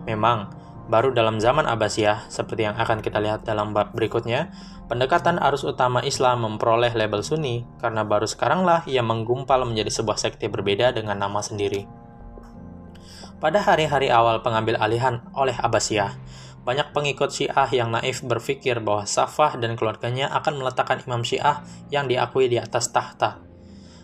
Memang, 0.05 0.53
baru 0.85 1.11
dalam 1.17 1.41
zaman 1.41 1.65
Abbasiyah, 1.65 2.29
seperti 2.29 2.69
yang 2.69 2.77
akan 2.77 3.01
kita 3.01 3.17
lihat 3.17 3.41
dalam 3.41 3.73
bab 3.73 3.97
berikutnya, 3.97 4.53
pendekatan 4.85 5.41
arus 5.41 5.65
utama 5.65 6.05
Islam 6.05 6.45
memperoleh 6.45 6.93
label 6.93 7.25
Sunni 7.25 7.65
karena 7.81 8.05
baru 8.05 8.29
sekaranglah 8.29 8.85
ia 8.85 9.01
menggumpal 9.01 9.65
menjadi 9.65 9.91
sebuah 9.91 10.15
sekte 10.21 10.45
berbeda 10.45 10.93
dengan 10.93 11.17
nama 11.17 11.41
sendiri. 11.41 11.89
Pada 13.37 13.61
hari-hari 13.61 14.09
awal 14.09 14.41
pengambil 14.41 14.81
alihan 14.81 15.21
oleh 15.37 15.53
Abbasiyah, 15.53 16.09
banyak 16.67 16.91
pengikut 16.91 17.31
Syiah 17.31 17.71
yang 17.71 17.95
naif 17.95 18.19
berpikir 18.27 18.83
bahwa 18.83 19.07
Safah 19.07 19.55
dan 19.55 19.79
keluarganya 19.79 20.27
akan 20.35 20.59
meletakkan 20.59 20.99
imam 21.07 21.23
Syiah 21.23 21.63
yang 21.87 22.11
diakui 22.11 22.51
di 22.51 22.59
atas 22.59 22.91
tahta. 22.91 23.39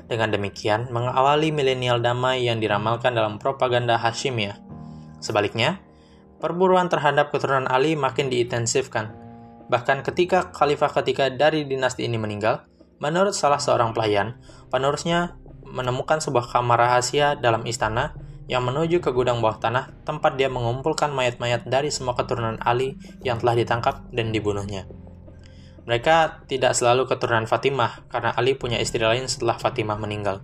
Dengan 0.08 0.32
demikian, 0.32 0.88
mengawali 0.88 1.52
milenial 1.52 2.00
damai 2.00 2.48
yang 2.48 2.64
diramalkan 2.64 3.12
dalam 3.12 3.36
propaganda 3.36 4.00
Hashimiyah. 4.00 4.64
Sebaliknya, 5.20 5.84
perburuan 6.40 6.88
terhadap 6.88 7.36
keturunan 7.36 7.68
Ali 7.68 8.00
makin 8.00 8.32
diintensifkan. 8.32 9.12
Bahkan 9.68 10.08
ketika 10.08 10.56
khalifah 10.56 11.04
ketiga 11.04 11.28
dari 11.28 11.68
dinasti 11.68 12.08
ini 12.08 12.16
meninggal, 12.16 12.64
menurut 13.04 13.36
salah 13.36 13.60
seorang 13.60 13.92
pelayan, 13.92 14.40
penerusnya 14.72 15.36
menemukan 15.68 16.24
sebuah 16.24 16.48
kamar 16.48 16.80
rahasia 16.80 17.36
dalam 17.36 17.68
istana 17.68 18.16
yang 18.52 18.68
menuju 18.68 19.00
ke 19.00 19.10
gudang 19.16 19.40
bawah 19.40 19.60
tanah 19.60 19.96
tempat 20.04 20.36
dia 20.36 20.52
mengumpulkan 20.52 21.12
mayat-mayat 21.16 21.64
dari 21.64 21.88
semua 21.90 22.16
keturunan 22.16 22.60
Ali 22.60 23.00
yang 23.24 23.40
telah 23.40 23.56
ditangkap 23.56 24.04
dan 24.12 24.36
dibunuhnya. 24.36 24.88
Mereka 25.84 26.48
tidak 26.48 26.76
selalu 26.76 27.08
keturunan 27.08 27.48
Fatimah 27.48 28.08
karena 28.08 28.32
Ali 28.36 28.56
punya 28.56 28.80
istri 28.80 29.04
lain 29.04 29.28
setelah 29.28 29.60
Fatimah 29.60 30.00
meninggal. 30.00 30.40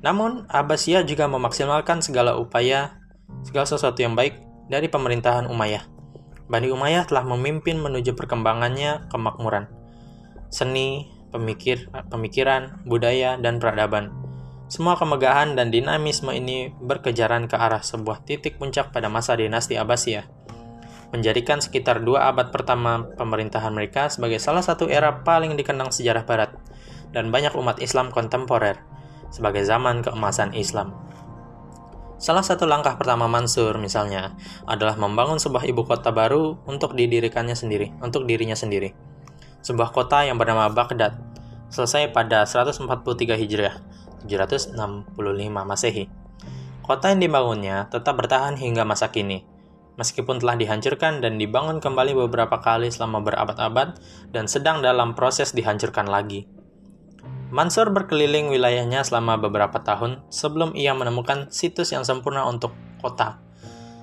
Namun, 0.00 0.48
Abbasiyah 0.48 1.04
juga 1.04 1.28
memaksimalkan 1.28 2.00
segala 2.00 2.34
upaya, 2.40 2.98
segala 3.44 3.68
sesuatu 3.68 4.00
yang 4.00 4.16
baik 4.16 4.40
dari 4.66 4.88
pemerintahan 4.88 5.46
Umayyah. 5.46 5.86
Bani 6.50 6.72
Umayyah 6.72 7.06
telah 7.06 7.22
memimpin 7.22 7.78
menuju 7.78 8.18
perkembangannya 8.18 9.06
kemakmuran, 9.12 9.70
seni, 10.50 11.06
pemikir, 11.30 11.86
pemikiran, 12.10 12.82
budaya, 12.82 13.38
dan 13.38 13.62
peradaban 13.62 14.10
semua 14.70 14.94
kemegahan 14.94 15.58
dan 15.58 15.74
dinamisme 15.74 16.30
ini 16.30 16.70
berkejaran 16.78 17.50
ke 17.50 17.58
arah 17.58 17.82
sebuah 17.82 18.22
titik 18.22 18.54
puncak 18.54 18.94
pada 18.94 19.10
masa 19.10 19.34
dinasti 19.34 19.74
Abbasiyah, 19.74 20.30
menjadikan 21.10 21.58
sekitar 21.58 22.06
dua 22.06 22.30
abad 22.30 22.54
pertama 22.54 23.10
pemerintahan 23.18 23.74
mereka 23.74 24.06
sebagai 24.06 24.38
salah 24.38 24.62
satu 24.62 24.86
era 24.86 25.26
paling 25.26 25.58
dikenang 25.58 25.90
sejarah 25.90 26.22
Barat 26.22 26.54
dan 27.10 27.34
banyak 27.34 27.50
umat 27.58 27.82
Islam 27.82 28.14
kontemporer 28.14 28.78
sebagai 29.34 29.66
zaman 29.66 30.06
keemasan 30.06 30.54
Islam. 30.54 30.94
Salah 32.22 32.46
satu 32.46 32.62
langkah 32.70 32.94
pertama 32.94 33.26
Mansur 33.26 33.74
misalnya 33.74 34.38
adalah 34.70 34.94
membangun 34.94 35.42
sebuah 35.42 35.66
ibu 35.66 35.82
kota 35.82 36.14
baru 36.14 36.62
untuk 36.70 36.94
didirikannya 36.94 37.58
sendiri, 37.58 37.90
untuk 37.98 38.22
dirinya 38.22 38.54
sendiri. 38.54 38.94
Sebuah 39.66 39.90
kota 39.90 40.22
yang 40.22 40.38
bernama 40.38 40.70
Baghdad, 40.70 41.18
selesai 41.74 42.14
pada 42.14 42.46
143 42.46 43.34
Hijriah 43.34 43.99
765 44.24 44.76
Masehi. 45.64 46.08
Kota 46.80 47.12
yang 47.12 47.20
dibangunnya 47.22 47.86
tetap 47.92 48.18
bertahan 48.18 48.58
hingga 48.58 48.82
masa 48.82 49.12
kini, 49.14 49.46
meskipun 50.00 50.40
telah 50.42 50.56
dihancurkan 50.56 51.20
dan 51.22 51.36
dibangun 51.38 51.78
kembali 51.78 52.16
beberapa 52.26 52.58
kali 52.58 52.88
selama 52.90 53.20
berabad-abad 53.20 54.00
dan 54.32 54.48
sedang 54.48 54.80
dalam 54.80 55.12
proses 55.12 55.52
dihancurkan 55.52 56.08
lagi. 56.08 56.48
Mansur 57.50 57.90
berkeliling 57.90 58.48
wilayahnya 58.50 59.02
selama 59.02 59.34
beberapa 59.38 59.82
tahun 59.82 60.22
sebelum 60.30 60.78
ia 60.78 60.94
menemukan 60.94 61.50
situs 61.50 61.90
yang 61.90 62.06
sempurna 62.06 62.46
untuk 62.46 62.70
kota 63.02 63.49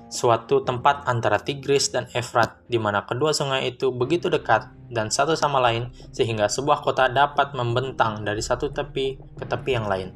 suatu 0.08 0.64
tempat 0.64 1.04
antara 1.04 1.36
Tigris 1.36 1.92
dan 1.92 2.08
Efrat 2.16 2.64
di 2.64 2.80
mana 2.80 3.04
kedua 3.04 3.36
sungai 3.36 3.68
itu 3.68 3.92
begitu 3.92 4.32
dekat 4.32 4.72
dan 4.88 5.12
satu 5.12 5.36
sama 5.36 5.60
lain 5.60 5.92
sehingga 6.16 6.48
sebuah 6.48 6.80
kota 6.80 7.12
dapat 7.12 7.52
membentang 7.52 8.24
dari 8.24 8.40
satu 8.40 8.72
tepi 8.72 9.20
ke 9.36 9.44
tepi 9.44 9.70
yang 9.76 9.84
lain. 9.84 10.10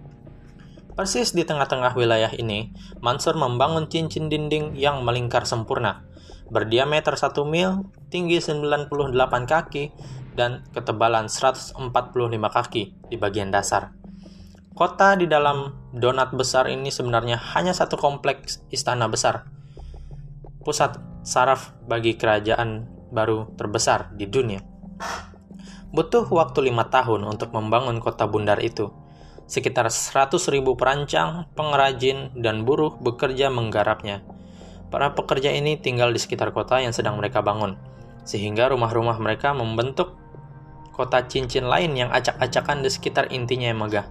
Persis 0.92 1.33
di 1.33 1.40
tengah-tengah 1.40 1.96
wilayah 1.96 2.28
ini, 2.37 2.68
Mansur 3.00 3.33
membangun 3.33 3.88
cincin 3.88 4.28
dinding 4.28 4.76
yang 4.76 5.00
melingkar 5.00 5.48
sempurna, 5.48 6.05
berdiameter 6.52 7.16
1 7.16 7.33
mil, 7.48 7.88
tinggi 8.12 8.44
98 8.44 8.92
kaki, 9.48 9.88
dan 10.37 10.64
ketebalan 10.76 11.33
145 11.33 11.81
kaki 12.28 12.83
di 13.09 13.16
bagian 13.16 13.48
dasar. 13.48 13.96
Kota 14.76 15.16
di 15.16 15.24
dalam 15.28 15.72
donat 15.96 16.33
besar 16.37 16.68
ini 16.68 16.92
sebenarnya 16.92 17.40
hanya 17.57 17.72
satu 17.72 17.96
kompleks 17.96 18.61
istana 18.68 19.09
besar, 19.09 19.48
pusat 20.62 21.03
saraf 21.27 21.75
bagi 21.85 22.14
kerajaan 22.14 22.87
baru 23.12 23.53
terbesar 23.59 24.14
di 24.16 24.31
dunia. 24.31 24.62
Butuh 25.92 26.25
waktu 26.33 26.72
lima 26.72 26.88
tahun 26.88 27.29
untuk 27.29 27.53
membangun 27.53 28.01
kota 28.01 28.25
bundar 28.25 28.57
itu. 28.64 28.88
Sekitar 29.44 29.92
100 29.92 30.40
ribu 30.48 30.72
perancang, 30.72 31.53
pengrajin, 31.53 32.33
dan 32.40 32.64
buruh 32.64 32.96
bekerja 32.96 33.53
menggarapnya. 33.53 34.25
Para 34.88 35.12
pekerja 35.12 35.53
ini 35.53 35.77
tinggal 35.77 36.09
di 36.09 36.16
sekitar 36.16 36.57
kota 36.57 36.81
yang 36.81 36.96
sedang 36.96 37.20
mereka 37.20 37.44
bangun, 37.44 37.77
sehingga 38.25 38.72
rumah-rumah 38.72 39.20
mereka 39.20 39.53
membentuk 39.53 40.16
kota 40.96 41.29
cincin 41.29 41.68
lain 41.68 41.92
yang 41.92 42.09
acak-acakan 42.09 42.81
di 42.81 42.88
sekitar 42.88 43.29
intinya 43.29 43.68
yang 43.68 43.81
megah. 43.85 44.09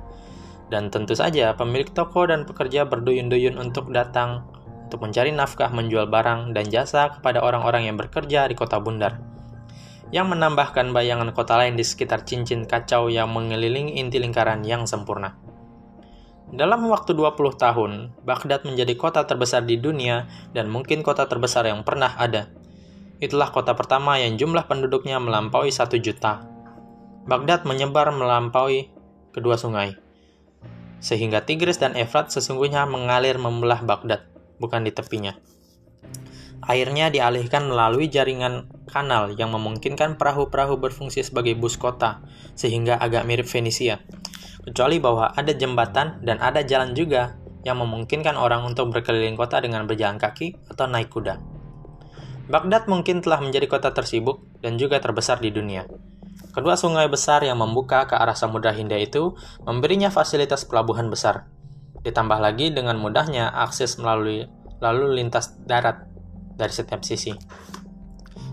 Dan 0.69 0.93
tentu 0.93 1.17
saja 1.17 1.57
pemilik 1.57 1.89
toko 1.89 2.29
dan 2.29 2.45
pekerja 2.45 2.85
berduyun-duyun 2.85 3.57
untuk 3.57 3.89
datang 3.89 4.45
untuk 4.91 5.07
mencari 5.07 5.31
nafkah 5.31 5.71
menjual 5.71 6.11
barang 6.11 6.51
dan 6.51 6.67
jasa 6.67 7.15
kepada 7.15 7.39
orang-orang 7.39 7.87
yang 7.87 7.95
bekerja 7.95 8.43
di 8.51 8.59
kota 8.59 8.75
bundar. 8.83 9.23
Yang 10.11 10.35
menambahkan 10.35 10.91
bayangan 10.91 11.31
kota 11.31 11.55
lain 11.55 11.79
di 11.79 11.87
sekitar 11.87 12.27
cincin 12.27 12.67
kacau 12.67 13.07
yang 13.07 13.31
mengelilingi 13.31 13.95
inti 13.95 14.19
lingkaran 14.19 14.67
yang 14.67 14.83
sempurna. 14.83 15.39
Dalam 16.51 16.83
waktu 16.91 17.15
20 17.15 17.55
tahun, 17.55 17.91
Baghdad 18.27 18.67
menjadi 18.67 18.91
kota 18.99 19.23
terbesar 19.23 19.63
di 19.63 19.79
dunia 19.79 20.27
dan 20.51 20.67
mungkin 20.67 21.07
kota 21.07 21.23
terbesar 21.23 21.63
yang 21.71 21.87
pernah 21.87 22.11
ada. 22.19 22.51
Itulah 23.23 23.55
kota 23.55 23.71
pertama 23.71 24.19
yang 24.19 24.35
jumlah 24.35 24.67
penduduknya 24.67 25.23
melampaui 25.23 25.71
satu 25.71 25.95
juta. 26.03 26.43
Baghdad 27.23 27.63
menyebar 27.63 28.11
melampaui 28.11 28.91
kedua 29.31 29.55
sungai, 29.55 29.95
sehingga 30.99 31.47
Tigris 31.47 31.79
dan 31.79 31.95
Efrat 31.95 32.35
sesungguhnya 32.35 32.83
mengalir 32.83 33.39
membelah 33.39 33.79
Baghdad 33.79 34.30
bukan 34.61 34.85
di 34.85 34.93
tepinya. 34.93 35.33
Airnya 36.61 37.09
dialihkan 37.09 37.65
melalui 37.65 38.05
jaringan 38.05 38.69
kanal 38.85 39.33
yang 39.33 39.49
memungkinkan 39.49 40.21
perahu-perahu 40.21 40.77
berfungsi 40.77 41.25
sebagai 41.25 41.57
bus 41.57 41.81
kota, 41.81 42.21
sehingga 42.53 43.01
agak 43.01 43.25
mirip 43.25 43.49
Venesia. 43.49 43.97
Kecuali 44.61 45.01
bahwa 45.01 45.33
ada 45.33 45.57
jembatan 45.57 46.21
dan 46.21 46.37
ada 46.37 46.61
jalan 46.61 46.93
juga 46.93 47.41
yang 47.65 47.81
memungkinkan 47.81 48.37
orang 48.37 48.61
untuk 48.61 48.93
berkeliling 48.93 49.33
kota 49.33 49.57
dengan 49.57 49.89
berjalan 49.89 50.21
kaki 50.21 50.53
atau 50.69 50.85
naik 50.85 51.09
kuda. 51.09 51.41
Baghdad 52.45 52.85
mungkin 52.85 53.25
telah 53.25 53.41
menjadi 53.41 53.65
kota 53.65 53.89
tersibuk 53.89 54.45
dan 54.61 54.77
juga 54.77 55.01
terbesar 55.01 55.41
di 55.41 55.49
dunia. 55.49 55.89
Kedua 56.51 56.75
sungai 56.75 57.07
besar 57.07 57.41
yang 57.47 57.57
membuka 57.57 58.05
ke 58.05 58.13
arah 58.13 58.35
Samudra 58.35 58.75
Hindia 58.75 58.99
itu 58.99 59.33
memberinya 59.63 60.11
fasilitas 60.11 60.67
pelabuhan 60.67 61.07
besar, 61.07 61.47
Ditambah 62.01 62.39
lagi 62.41 62.73
dengan 62.73 62.97
mudahnya 62.97 63.53
akses 63.53 64.01
melalui 64.01 64.49
lalu 64.81 65.21
lintas 65.21 65.53
darat 65.65 66.09
dari 66.57 66.73
setiap 66.73 67.05
sisi. 67.05 67.33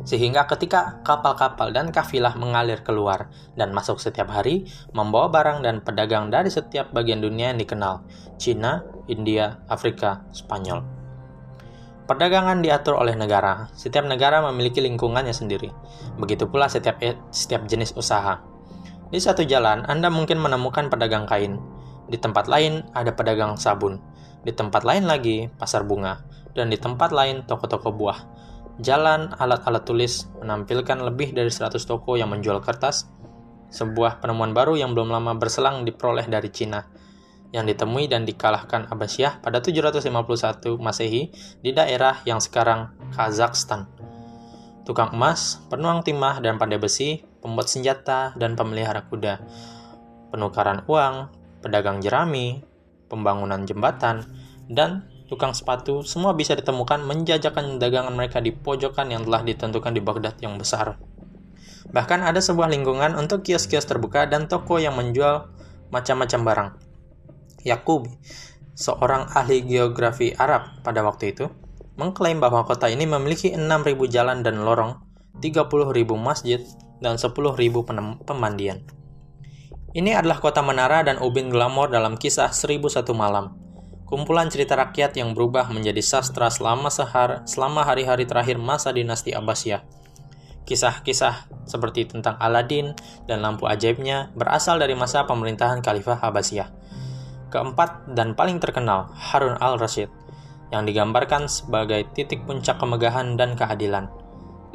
Sehingga 0.08 0.48
ketika 0.48 1.04
kapal-kapal 1.04 1.68
dan 1.68 1.92
kafilah 1.92 2.32
mengalir 2.36 2.80
keluar 2.80 3.28
dan 3.60 3.76
masuk 3.76 4.00
setiap 4.00 4.32
hari, 4.32 4.64
membawa 4.96 5.28
barang 5.28 5.60
dan 5.60 5.84
pedagang 5.84 6.32
dari 6.32 6.48
setiap 6.48 6.96
bagian 6.96 7.20
dunia 7.20 7.52
yang 7.52 7.60
dikenal, 7.60 8.08
Cina, 8.40 8.88
India, 9.04 9.60
Afrika, 9.68 10.24
Spanyol. 10.32 10.80
Perdagangan 12.08 12.64
diatur 12.64 12.96
oleh 12.96 13.12
negara. 13.20 13.68
Setiap 13.76 14.08
negara 14.08 14.40
memiliki 14.48 14.80
lingkungannya 14.80 15.36
sendiri. 15.36 15.68
Begitu 16.16 16.48
pula 16.48 16.64
setiap 16.72 16.96
setiap 17.28 17.68
jenis 17.68 17.92
usaha. 17.92 18.40
Di 19.12 19.20
satu 19.20 19.44
jalan, 19.44 19.84
Anda 19.84 20.08
mungkin 20.08 20.40
menemukan 20.40 20.88
pedagang 20.88 21.28
kain. 21.28 21.60
Di 22.08 22.16
tempat 22.16 22.48
lain 22.48 22.88
ada 22.96 23.12
pedagang 23.12 23.60
sabun. 23.60 24.00
Di 24.42 24.56
tempat 24.56 24.82
lain 24.82 25.04
lagi 25.04 25.46
pasar 25.60 25.84
bunga 25.84 26.24
dan 26.56 26.72
di 26.72 26.80
tempat 26.80 27.12
lain 27.12 27.44
toko-toko 27.44 27.92
buah. 27.92 28.18
Jalan 28.80 29.34
alat-alat 29.36 29.84
tulis 29.84 30.26
menampilkan 30.40 30.98
lebih 31.04 31.36
dari 31.36 31.50
100 31.52 31.76
toko 31.84 32.16
yang 32.16 32.32
menjual 32.32 32.64
kertas. 32.64 33.10
Sebuah 33.68 34.24
penemuan 34.24 34.56
baru 34.56 34.80
yang 34.80 34.96
belum 34.96 35.12
lama 35.12 35.36
berselang 35.36 35.84
diperoleh 35.84 36.24
dari 36.24 36.48
Cina 36.48 36.88
yang 37.52 37.64
ditemui 37.64 38.12
dan 38.12 38.28
dikalahkan 38.28 38.92
Abbasiyah 38.92 39.40
pada 39.40 39.64
751 39.64 40.76
Masehi 40.76 41.32
di 41.64 41.70
daerah 41.72 42.20
yang 42.28 42.40
sekarang 42.44 42.92
Kazakhstan. 43.16 43.88
Tukang 44.84 45.12
emas, 45.12 45.60
penuang 45.68 46.00
timah 46.00 46.40
dan 46.40 46.56
pandai 46.56 46.80
besi, 46.80 47.20
pembuat 47.44 47.68
senjata, 47.68 48.32
dan 48.40 48.56
pemelihara 48.56 49.04
kuda. 49.04 49.40
Penukaran 50.32 50.84
uang, 50.88 51.28
pedagang 51.60 52.02
jerami, 52.04 52.62
pembangunan 53.10 53.64
jembatan, 53.64 54.26
dan 54.68 55.08
tukang 55.28 55.52
sepatu 55.52 56.00
semua 56.04 56.32
bisa 56.32 56.56
ditemukan 56.56 57.04
menjajakan 57.04 57.76
dagangan 57.76 58.16
mereka 58.16 58.40
di 58.40 58.50
pojokan 58.52 59.12
yang 59.12 59.22
telah 59.28 59.44
ditentukan 59.44 59.92
di 59.92 60.00
Baghdad 60.00 60.36
yang 60.40 60.56
besar. 60.56 60.96
Bahkan 61.88 62.20
ada 62.20 62.40
sebuah 62.40 62.68
lingkungan 62.68 63.16
untuk 63.16 63.44
kios-kios 63.44 63.88
terbuka 63.88 64.28
dan 64.28 64.44
toko 64.48 64.76
yang 64.76 64.96
menjual 64.96 65.48
macam-macam 65.88 66.40
barang. 66.44 66.70
Yakub, 67.64 68.08
seorang 68.76 69.28
ahli 69.32 69.64
geografi 69.64 70.36
Arab 70.36 70.84
pada 70.84 71.00
waktu 71.00 71.32
itu, 71.32 71.48
mengklaim 71.96 72.38
bahwa 72.38 72.62
kota 72.68 72.86
ini 72.92 73.08
memiliki 73.08 73.50
6.000 73.56 73.98
jalan 74.12 74.44
dan 74.44 74.62
lorong, 74.62 75.00
30.000 75.40 75.88
masjid, 76.14 76.60
dan 77.00 77.16
10.000 77.16 77.34
pemandian. 78.22 78.84
Ini 79.98 80.14
adalah 80.14 80.38
kota 80.38 80.62
menara 80.62 81.02
dan 81.02 81.18
ubin 81.18 81.50
glamor 81.50 81.90
dalam 81.90 82.14
kisah 82.14 82.54
1001 82.54 83.02
malam. 83.18 83.58
Kumpulan 84.06 84.46
cerita 84.46 84.78
rakyat 84.78 85.18
yang 85.18 85.34
berubah 85.34 85.66
menjadi 85.74 85.98
sastra 85.98 86.46
selama 86.54 86.86
sehar 86.86 87.42
selama 87.50 87.82
hari-hari 87.82 88.22
terakhir 88.22 88.62
masa 88.62 88.94
dinasti 88.94 89.34
Abbasiyah. 89.34 89.82
Kisah-kisah 90.70 91.50
seperti 91.66 92.06
tentang 92.06 92.38
Aladin 92.38 92.94
dan 93.26 93.42
lampu 93.42 93.66
ajaibnya 93.66 94.30
berasal 94.38 94.78
dari 94.78 94.94
masa 94.94 95.26
pemerintahan 95.26 95.82
Khalifah 95.82 96.22
Abbasiyah 96.22 96.68
Keempat 97.50 98.14
dan 98.14 98.38
paling 98.38 98.62
terkenal, 98.62 99.10
Harun 99.18 99.58
al-Rashid, 99.58 100.06
yang 100.70 100.86
digambarkan 100.86 101.50
sebagai 101.50 102.06
titik 102.14 102.46
puncak 102.46 102.78
kemegahan 102.78 103.34
dan 103.34 103.58
keadilan. 103.58 104.06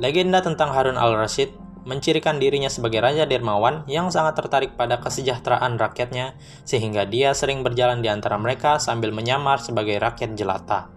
Legenda 0.03 0.43
tentang 0.43 0.75
Harun 0.75 0.99
al-Rashid 0.99 1.55
mencirikan 1.83 2.39
dirinya 2.39 2.71
sebagai 2.71 3.03
raja 3.03 3.27
dermawan 3.27 3.83
yang 3.87 4.11
sangat 4.11 4.39
tertarik 4.39 4.75
pada 4.79 4.99
kesejahteraan 5.03 5.75
rakyatnya, 5.79 6.35
sehingga 6.63 7.03
dia 7.03 7.35
sering 7.35 7.63
berjalan 7.63 7.99
di 7.99 8.07
antara 8.07 8.39
mereka 8.39 8.79
sambil 8.79 9.11
menyamar 9.11 9.59
sebagai 9.59 9.99
rakyat 9.99 10.35
jelata. 10.35 10.87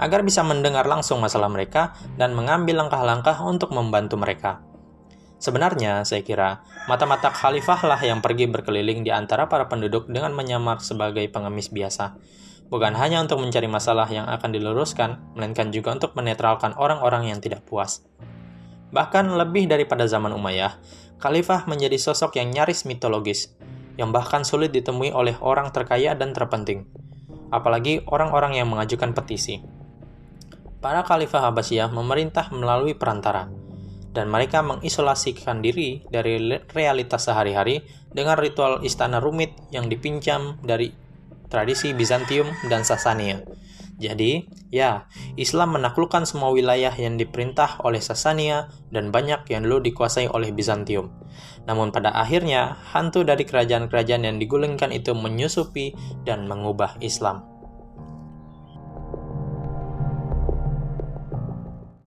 Agar 0.00 0.24
bisa 0.24 0.40
mendengar 0.42 0.88
langsung 0.88 1.20
masalah 1.20 1.52
mereka 1.52 1.94
dan 2.16 2.32
mengambil 2.32 2.80
langkah-langkah 2.82 3.36
untuk 3.44 3.70
membantu 3.70 4.16
mereka. 4.16 4.64
Sebenarnya, 5.40 6.04
saya 6.04 6.20
kira, 6.20 6.60
mata-mata 6.84 7.32
khalifah 7.32 7.80
lah 7.88 8.00
yang 8.04 8.20
pergi 8.20 8.44
berkeliling 8.44 9.00
di 9.00 9.08
antara 9.08 9.48
para 9.48 9.72
penduduk 9.72 10.04
dengan 10.12 10.36
menyamar 10.36 10.84
sebagai 10.84 11.24
pengemis 11.32 11.72
biasa. 11.72 12.20
Bukan 12.68 12.94
hanya 12.94 13.24
untuk 13.24 13.40
mencari 13.40 13.66
masalah 13.66 14.06
yang 14.12 14.28
akan 14.28 14.52
diluruskan, 14.52 15.34
melainkan 15.34 15.72
juga 15.72 15.96
untuk 15.96 16.12
menetralkan 16.12 16.76
orang-orang 16.76 17.32
yang 17.32 17.40
tidak 17.40 17.64
puas. 17.64 18.04
Bahkan 18.90 19.30
lebih 19.38 19.70
daripada 19.70 20.06
zaman 20.10 20.34
Umayyah, 20.34 20.74
khalifah 21.22 21.70
menjadi 21.70 21.94
sosok 21.94 22.38
yang 22.38 22.50
nyaris 22.50 22.82
mitologis, 22.86 23.54
yang 23.94 24.10
bahkan 24.10 24.42
sulit 24.42 24.74
ditemui 24.74 25.14
oleh 25.14 25.38
orang 25.38 25.70
terkaya 25.70 26.18
dan 26.18 26.34
terpenting, 26.34 26.88
apalagi 27.54 28.02
orang-orang 28.10 28.58
yang 28.58 28.66
mengajukan 28.66 29.14
petisi. 29.14 29.62
Para 30.80 31.04
khalifah 31.04 31.52
Abbasiyah 31.52 31.92
memerintah 31.92 32.48
melalui 32.50 32.96
perantara, 32.96 33.52
dan 34.10 34.26
mereka 34.26 34.64
mengisolasikan 34.64 35.62
diri 35.62 36.02
dari 36.08 36.40
realitas 36.74 37.30
sehari-hari 37.30 37.86
dengan 38.10 38.34
ritual 38.40 38.82
istana 38.82 39.22
rumit 39.22 39.54
yang 39.70 39.86
dipinjam 39.86 40.58
dari 40.64 40.90
tradisi 41.46 41.94
Bizantium 41.94 42.48
dan 42.66 42.82
Sasania. 42.82 43.44
Jadi, 44.00 44.48
ya, 44.72 45.04
Islam 45.36 45.76
menaklukkan 45.76 46.24
semua 46.24 46.48
wilayah 46.56 46.90
yang 46.96 47.20
diperintah 47.20 47.84
oleh 47.84 48.00
Sasania 48.00 48.72
dan 48.88 49.12
banyak 49.12 49.44
yang 49.52 49.68
dulu 49.68 49.84
dikuasai 49.84 50.32
oleh 50.32 50.56
Bizantium. 50.56 51.12
Namun 51.68 51.92
pada 51.92 52.08
akhirnya, 52.16 52.80
hantu 52.96 53.28
dari 53.28 53.44
kerajaan-kerajaan 53.44 54.24
yang 54.24 54.36
digulingkan 54.40 54.88
itu 54.88 55.12
menyusupi 55.12 55.92
dan 56.24 56.48
mengubah 56.48 56.96
Islam. 57.04 57.49